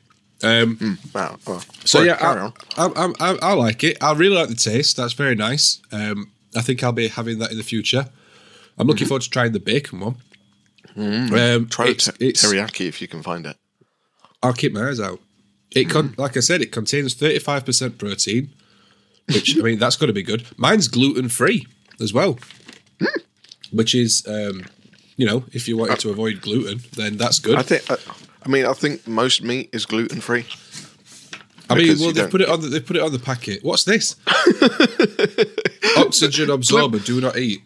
[0.43, 1.37] Um, Wow.
[1.45, 2.53] well, So sorry, yeah, carry I, on.
[2.77, 4.01] I, I, I, I like it.
[4.01, 4.95] I really like the taste.
[4.97, 5.81] That's very nice.
[5.91, 8.05] Um, I think I'll be having that in the future.
[8.77, 10.15] I'm looking forward to trying the bacon one.
[10.95, 11.65] Um, Mm-hmm.
[11.67, 13.57] Try it's- the it's- teriyaki if you can find it.
[14.41, 15.19] I'll keep my eyes out.
[15.75, 18.49] It con- like I said, it contains 35% protein,
[19.27, 20.45] which I mean that's got to be good.
[20.57, 21.67] Mine's gluten free
[22.01, 22.39] as well,
[23.71, 24.65] which is um,
[25.15, 27.57] you know if you wanted to avoid gluten, then that's good.
[27.57, 27.89] I think.
[27.91, 27.97] I,
[28.43, 30.45] I mean, I think most meat is gluten free.
[31.69, 33.63] I mean, well they put it on the, they put it on the packet.
[33.63, 34.15] What's this?
[35.97, 37.61] oxygen absorber, do not eat.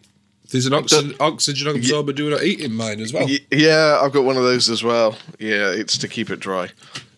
[0.50, 3.26] There's an oxygen, oxygen absorber, do not eat in mine as well.
[3.50, 5.16] Yeah, I've got one of those as well.
[5.38, 6.68] Yeah, it's to keep it dry.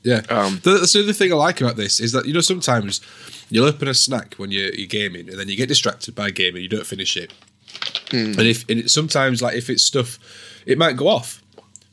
[0.07, 0.23] Yeah.
[0.29, 3.01] Um, the, that's the other thing I like about this is that you know sometimes
[3.51, 6.63] you'll open a snack when you're, you're gaming and then you get distracted by gaming,
[6.63, 7.33] and you don't finish it,
[8.13, 10.21] and if and it, sometimes like if it's stuff,
[10.65, 11.43] it might go off.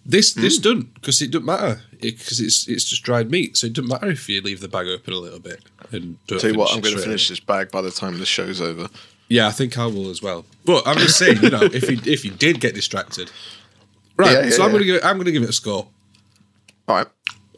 [0.05, 3.73] This this doesn't because it doesn't matter because it's it's just dried meat, so it
[3.73, 5.61] doesn't matter if you leave the bag open a little bit
[5.91, 6.39] and don't.
[6.39, 7.33] Tell you what, I'm going to finish away.
[7.33, 8.89] this bag by the time the show's over.
[9.27, 10.45] Yeah, I think I will as well.
[10.65, 13.31] But I'm just saying, you know, if you if you did get distracted,
[14.17, 14.33] right?
[14.33, 14.73] Yeah, yeah, so I'm yeah.
[14.73, 15.87] gonna give it, I'm gonna give it a score.
[16.87, 17.07] All right,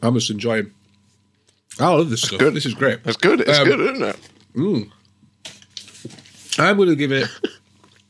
[0.06, 0.72] I'm just enjoying.
[1.78, 2.38] I love this stuff.
[2.38, 2.54] good.
[2.54, 3.00] This is great.
[3.04, 3.40] it's good.
[3.40, 4.16] It's Um, good, isn't it?
[6.58, 7.28] I'm going to give it,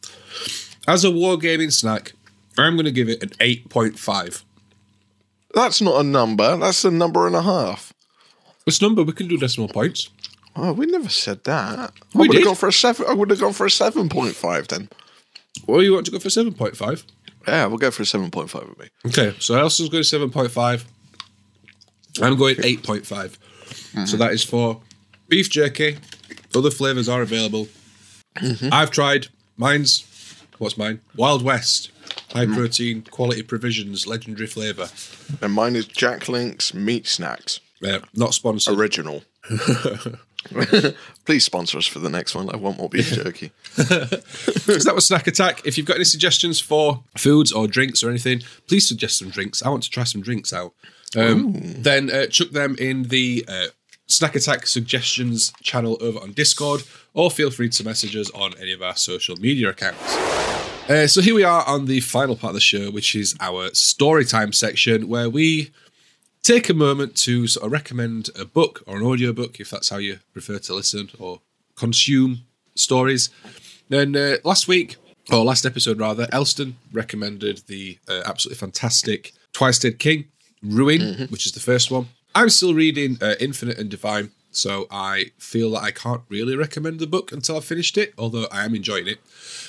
[0.89, 2.13] as a wargaming snack,
[2.57, 4.43] I'm going to give it an 8.5.
[5.55, 6.57] That's not a number.
[6.57, 7.93] That's a number and a half.
[8.67, 10.11] This number, we can do decimal points.
[10.55, 11.93] Oh, we never said that.
[12.15, 13.07] We I would have gone for a seven.
[13.09, 14.89] I would have gone for a seven point five then.
[15.67, 17.05] Or you want to go for 7.5?
[17.49, 18.87] Yeah, we'll go for a seven point five with me.
[19.07, 20.85] Okay, so Elston's going 7.5.
[22.23, 24.07] I'm going 8.5.
[24.07, 24.81] So that is for
[25.29, 25.99] beef jerky.
[26.55, 27.69] Other flavours are available.
[28.37, 28.69] Mm-hmm.
[28.73, 29.29] I've tried.
[29.57, 30.05] Mine's,
[30.59, 31.01] what's mine?
[31.15, 31.91] Wild West.
[32.31, 32.55] High mm.
[32.55, 34.89] protein, quality provisions, legendary flavour.
[35.41, 38.79] And mine is Jack Link's meat snacks Yeah, not sponsored.
[38.79, 39.23] original.
[41.25, 42.51] Please sponsor us for the next one.
[42.51, 43.51] I want more beef jerky.
[43.73, 45.63] so that was Snack Attack.
[45.65, 49.63] If you've got any suggestions for foods or drinks or anything, please suggest some drinks.
[49.63, 50.73] I want to try some drinks out.
[51.17, 51.53] Um,
[51.83, 53.67] then uh, chuck them in the uh,
[54.07, 56.83] Snack Attack suggestions channel over on Discord,
[57.15, 60.17] or feel free to message us on any of our social media accounts.
[60.89, 63.75] Uh, so here we are on the final part of the show, which is our
[63.75, 65.73] story time section, where we
[66.45, 69.97] take a moment to sort of recommend a book or an audiobook, if that's how
[69.97, 71.41] you prefer to listen or
[71.75, 72.43] consume
[72.77, 73.31] stories.
[73.89, 74.97] Then uh, last week,
[75.33, 80.27] or last episode rather, Elston recommended the uh, absolutely fantastic Twice Dead King,
[80.67, 82.09] Ruin, which is the first one.
[82.35, 86.99] I'm still reading uh, Infinite and Divine, so I feel that I can't really recommend
[86.99, 89.21] the book until I've finished it, although I am enjoying it.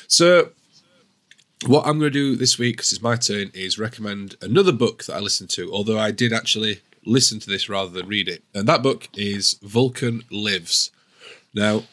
[0.08, 0.50] So
[1.66, 5.06] what I'm going to do this week, because it's my turn, is recommend another book
[5.06, 8.44] that I listened to, although I did actually listen to this rather than read it.
[8.54, 10.92] And that book is Vulcan Lives.
[11.54, 11.84] Now,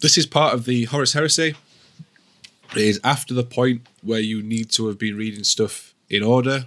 [0.00, 1.54] this is part of the Horus Heresy.
[2.74, 6.66] It is after the point where you need to have been reading stuff in order.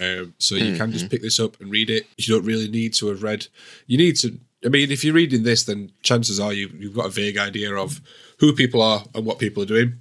[0.00, 2.06] Um, so you can just pick this up and read it.
[2.16, 3.46] You don't really need to have read.
[3.86, 4.38] You need to.
[4.64, 7.74] I mean, if you're reading this, then chances are you, you've got a vague idea
[7.74, 8.00] of
[8.38, 10.00] who people are and what people are doing.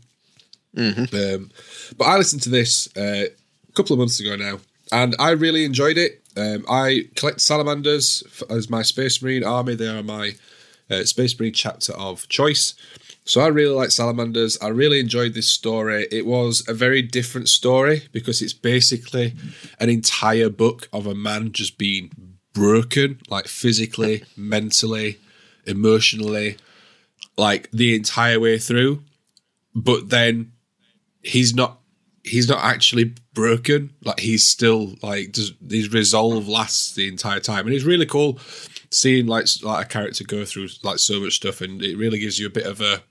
[1.13, 1.51] Um,
[1.97, 3.25] but I listened to this uh,
[3.69, 4.59] a couple of months ago now,
[4.91, 6.21] and I really enjoyed it.
[6.37, 9.75] Um, I collect salamanders as my Space Marine army.
[9.75, 10.33] They are my
[10.89, 12.73] uh, Space Marine chapter of choice.
[13.27, 14.55] So I really like salamanders.
[14.61, 16.07] I really enjoyed this story.
[16.11, 19.33] It was a very different story because it's basically
[19.79, 22.11] an entire book of a man just being
[22.53, 25.17] broken, like physically, mentally,
[25.65, 26.57] emotionally,
[27.35, 29.01] like the entire way through.
[29.73, 30.51] But then
[31.23, 31.79] he's not
[32.23, 33.91] he's not actually broken.
[34.03, 38.37] Like he's still like does his resolve lasts the entire time, and it's really cool
[38.91, 42.37] seeing like like a character go through like so much stuff, and it really gives
[42.37, 43.01] you a bit of a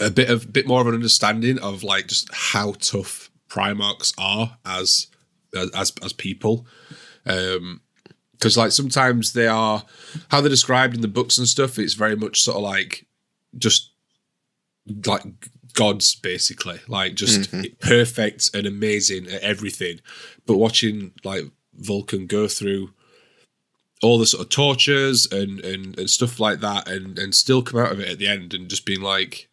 [0.00, 4.56] a bit of bit more of an understanding of like just how tough Primarchs are
[4.64, 5.08] as
[5.54, 6.66] as as people.
[7.26, 7.82] Um
[8.32, 9.84] because like sometimes they are
[10.30, 13.06] how they're described in the books and stuff, it's very much sort of like
[13.58, 13.92] just
[15.06, 15.22] like
[15.74, 16.80] gods basically.
[16.88, 20.00] Like just perfect and amazing at everything.
[20.46, 21.44] But watching like
[21.74, 22.90] vulcan go through
[24.02, 27.80] all the sort of tortures and and, and stuff like that and and still come
[27.80, 29.49] out of it at the end and just being like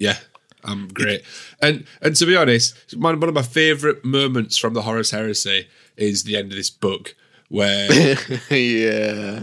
[0.00, 0.16] yeah
[0.64, 1.22] i'm great
[1.62, 5.68] and and to be honest one, one of my favorite moments from the horus heresy
[5.96, 7.14] is the end of this book
[7.48, 7.88] where
[8.50, 9.42] yeah.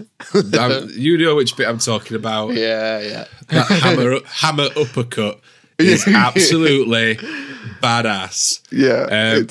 [0.60, 3.26] um, you know which bit i'm talking about Yeah, yeah.
[3.48, 5.40] that hammer hammer uppercut
[5.78, 7.16] is absolutely
[7.82, 8.62] badass.
[8.72, 9.04] Yeah.
[9.38, 9.48] Um,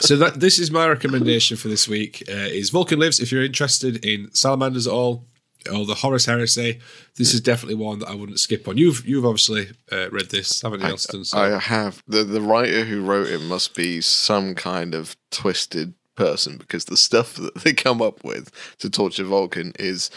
[0.00, 3.18] So that this is my recommendation for this week uh, is Vulcan Lives.
[3.20, 5.24] If you're interested in salamanders at all
[5.72, 6.80] or the Horus Heresy,
[7.16, 8.76] this is definitely one that I wouldn't skip on.
[8.76, 11.24] You've you've obviously uh, read this, haven't you, Elston?
[11.24, 15.94] So I have the the writer who wrote it must be some kind of twisted
[16.18, 20.10] person because the stuff that they come up with to torture Vulcan is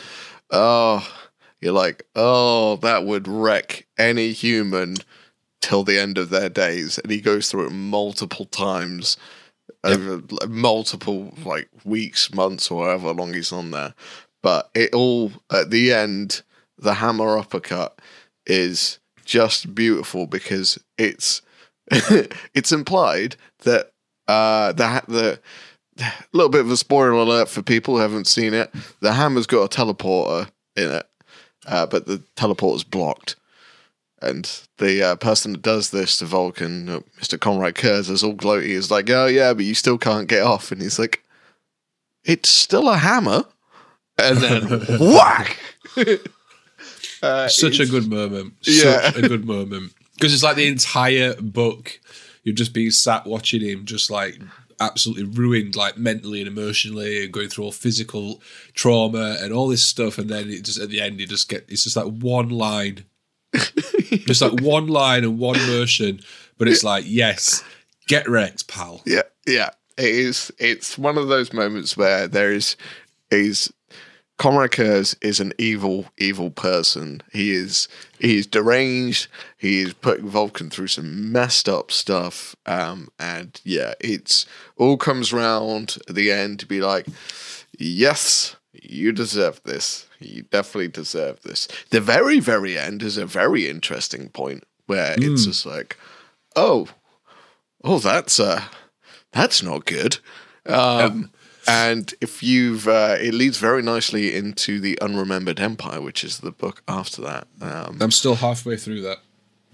[0.49, 1.07] oh
[1.61, 4.97] you're like oh that would wreck any human
[5.61, 9.15] till the end of their days and he goes through it multiple times
[9.83, 13.93] over multiple like weeks months or however long he's on there
[14.41, 16.41] but it all at the end
[16.77, 17.99] the hammer uppercut
[18.45, 21.41] is just beautiful because it's
[22.53, 23.91] it's implied that
[24.27, 25.39] uh the the
[25.99, 28.71] a little bit of a spoiler alert for people who haven't seen it.
[28.99, 31.09] The hammer's got a teleporter in it,
[31.65, 33.35] uh, but the teleporter's blocked.
[34.21, 37.39] And the uh, person that does this to Vulcan, uh, Mr.
[37.39, 38.67] Konrad Curze, is all gloaty.
[38.67, 40.71] Is like, oh yeah, but you still can't get off.
[40.71, 41.23] And he's like,
[42.23, 43.45] it's still a hammer.
[44.17, 45.57] And then whack.
[47.23, 48.53] Uh, such a good moment.
[48.63, 49.11] Yeah.
[49.11, 49.93] Such a good moment.
[50.15, 51.99] Because it's like the entire book,
[52.43, 54.39] you're just being sat watching him just like
[54.79, 58.41] absolutely ruined, like mentally and emotionally, and going through all physical
[58.73, 60.17] trauma and all this stuff.
[60.17, 63.05] And then it just at the end, you just get it's just like one line,
[63.53, 66.21] just like one line and one motion.
[66.57, 67.63] But it's like, yes,
[68.07, 69.01] get wrecked, pal.
[69.05, 69.69] Yeah, yeah.
[69.97, 70.51] It is.
[70.57, 72.75] It's one of those moments where there is
[73.29, 73.71] is
[74.41, 77.21] Konrad Curze is an evil, evil person.
[77.31, 77.87] He is
[78.17, 79.27] he is deranged.
[79.55, 82.55] He is putting Vulcan through some messed up stuff.
[82.65, 87.05] Um, and yeah, it's all comes round at the end to be like,
[87.77, 90.07] yes, you deserve this.
[90.19, 91.67] You definitely deserve this.
[91.91, 95.99] The very, very end is a very interesting point where it's just like,
[96.55, 96.87] oh,
[97.83, 98.63] oh, that's uh,
[99.33, 100.17] that's not good.
[100.65, 101.29] Um,
[101.67, 106.51] And if you've, uh, it leads very nicely into the Unremembered Empire, which is the
[106.51, 107.47] book after that.
[107.61, 109.19] Um, I'm still halfway through that.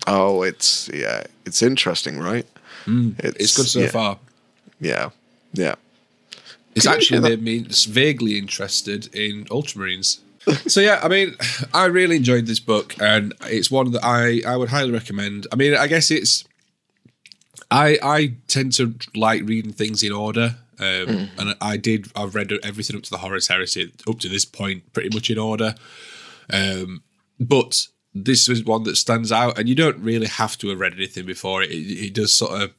[0.05, 2.45] oh, it's yeah, it's interesting, right?
[2.87, 4.19] It's good so yeah, far.
[4.79, 5.09] Yeah,
[5.53, 5.75] yeah.
[6.75, 10.19] It's Can actually made me vaguely interested in Ultramarines.
[10.67, 11.35] so yeah, I mean,
[11.73, 15.47] I really enjoyed this book, and it's one that I I would highly recommend.
[15.51, 16.43] I mean, I guess it's
[17.71, 22.07] I I tend to like reading things in order, um, and I did.
[22.15, 25.37] I've read everything up to the Horus Heresy up to this point, pretty much in
[25.37, 25.75] order.
[26.51, 27.03] Um,
[27.39, 30.93] but this is one that stands out, and you don't really have to have read
[30.93, 31.71] anything before it.
[31.71, 32.73] It, it does sort of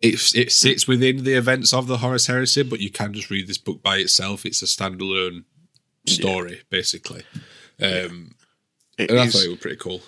[0.00, 3.46] it, it sits within the events of the Horus Heresy, but you can just read
[3.46, 4.46] this book by itself.
[4.46, 5.44] It's a standalone
[6.06, 7.22] story, basically.
[7.80, 8.34] Um,
[8.98, 10.00] It and I thought it was pretty cool.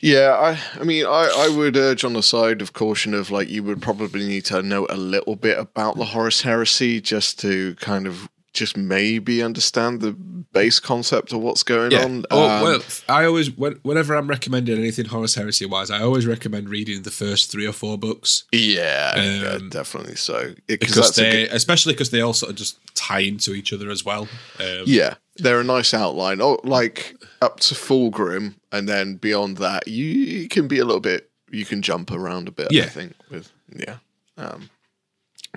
[0.00, 0.36] Yeah,
[0.76, 3.62] I, I mean, I, I would urge on the side of caution of like you
[3.64, 8.06] would probably need to know a little bit about the Horus Heresy just to kind
[8.06, 12.24] of just maybe understand the base concept of what's going on.
[12.30, 16.26] Oh, Um, well, I always, when, whenever I'm recommending anything Horus Heresy wise, I always
[16.26, 20.54] recommend reading the first three or four books yeah, yeah, um, definitely so.
[20.66, 23.90] It- because they, good- especially because they all sort of just tie into each other
[23.90, 24.22] as well.
[24.58, 26.40] Um, yeah, they're a nice outline.
[26.40, 31.00] Oh, like up to full Fulgrim, and then beyond that, you, can be a little
[31.00, 31.30] bit.
[31.50, 32.68] You can jump around a bit.
[32.70, 32.84] Yeah.
[32.84, 33.96] I think with yeah,
[34.36, 34.70] um,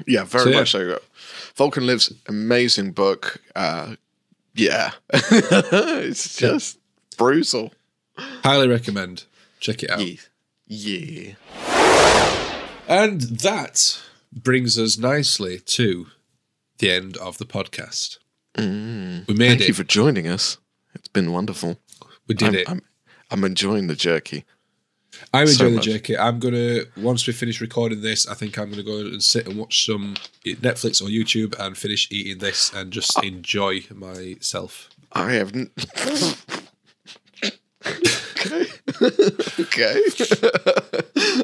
[0.08, 0.58] yeah, very So, yeah.
[0.58, 1.00] much so.
[1.56, 3.42] Vulkan lives, amazing book.
[3.56, 3.96] Uh,
[4.54, 6.78] yeah, it's just
[7.18, 7.74] brutal.
[8.18, 9.26] Highly recommend.
[9.60, 10.00] Check it out.
[10.02, 10.16] Yeah,
[10.66, 11.34] yeah.
[12.88, 14.02] And that
[14.34, 16.08] brings us nicely to
[16.80, 18.18] the end of the podcast.
[18.58, 19.68] We made Thank it.
[19.70, 20.58] you for joining us.
[20.94, 21.80] It's been wonderful.
[22.28, 22.70] we did I'm, it.
[22.70, 22.82] I'm,
[23.30, 24.46] I'm enjoying the jerky.
[25.34, 25.86] I'm enjoying much.
[25.86, 26.20] the JK.
[26.20, 29.58] I'm gonna once we finish recording this, I think I'm gonna go and sit and
[29.58, 34.90] watch some Netflix or YouTube and finish eating this and just enjoy myself.
[35.12, 35.72] I haven't.
[37.86, 38.66] okay.
[39.60, 40.02] okay.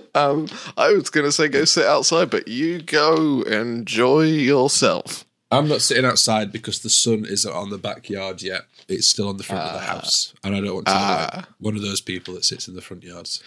[0.16, 0.48] um,
[0.78, 5.26] I was going to say go sit outside, but you go enjoy yourself.
[5.50, 8.64] I'm not sitting outside because the sun isn't on the backyard yet.
[8.90, 9.94] It's still on the front of the ah.
[9.94, 11.48] house, and I don't want to be like ah.
[11.60, 13.42] one of those people that sits in the front yards.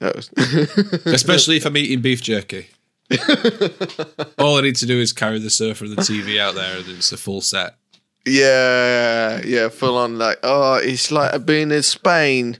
[0.00, 0.12] Oh.
[1.06, 2.68] Especially if I'm eating beef jerky.
[4.38, 6.88] All I need to do is carry the surfer and the TV out there, and
[6.88, 7.76] it's a full set.
[8.24, 12.58] yeah, yeah, full on like, oh, it's like being in Spain.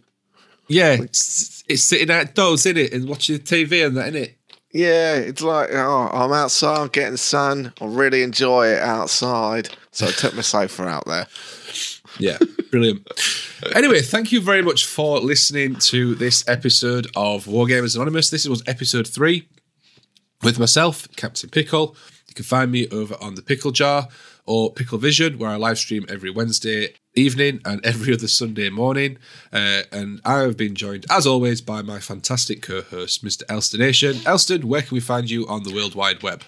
[0.68, 4.37] Yeah, it's, it's sitting outdoors, in it, and watching the TV and that, in it.
[4.73, 7.73] Yeah, it's like, oh, I'm outside, I'm getting sun.
[7.81, 9.71] I really enjoy it outside.
[9.91, 11.27] So I took my sofa out there.
[12.19, 12.39] Yeah,
[12.71, 13.07] brilliant.
[13.75, 18.31] anyway, thank you very much for listening to this episode of Wargamers Anonymous.
[18.31, 19.49] This was episode three
[20.43, 21.97] with myself, Captain Pickle.
[22.29, 24.09] You can find me over on the Pickle Jar
[24.45, 29.19] or Pickle Vision, where I live stream every Wednesday evening and every other Sunday morning.
[29.53, 33.43] Uh, and I have been joined, as always, by my fantastic co-host, Mr.
[33.49, 34.25] Elston Elstonation.
[34.27, 36.45] Elston, where can we find you on the World Wide Web?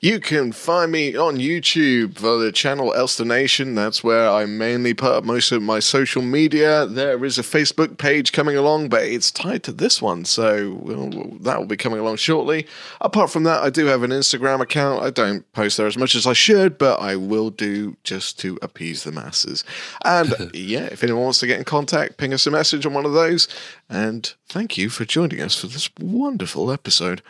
[0.00, 3.74] You can find me on YouTube for the channel Elstonation.
[3.74, 6.86] That's where I mainly put up most of my social media.
[6.86, 11.10] There is a Facebook page coming along, but it's tied to this one, so well,
[11.40, 12.66] that will be coming along shortly.
[13.00, 15.02] Apart from that, I do have an Instagram account.
[15.02, 18.58] I don't post there as much as I should, but I will do just to
[18.62, 19.64] appease the masses.
[20.04, 23.06] And yeah, if anyone wants to get in contact, ping us a message on one
[23.06, 23.48] of those.
[23.88, 27.22] And thank you for joining us for this wonderful episode.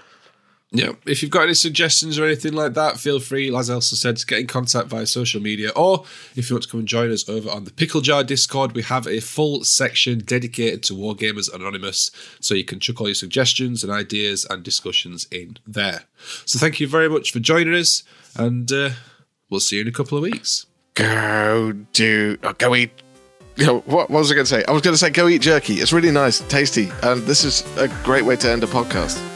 [0.74, 4.16] Yeah, if you've got any suggestions or anything like that, feel free, as Elston said,
[4.16, 5.70] to get in contact via social media.
[5.76, 6.04] Or
[6.34, 8.82] if you want to come and join us over on the Pickle Jar Discord, we
[8.82, 12.10] have a full section dedicated to Wargamers Anonymous.
[12.40, 16.06] So you can chuck all your suggestions and ideas and discussions in there.
[16.44, 18.02] So thank you very much for joining us,
[18.36, 18.90] and uh,
[19.48, 20.66] we'll see you in a couple of weeks.
[20.94, 22.90] go do oh, go eat
[23.56, 24.64] you know, what, what was I going to say?
[24.66, 25.74] I was going to say go eat jerky.
[25.74, 29.33] It's really nice, tasty, and this is a great way to end a podcast.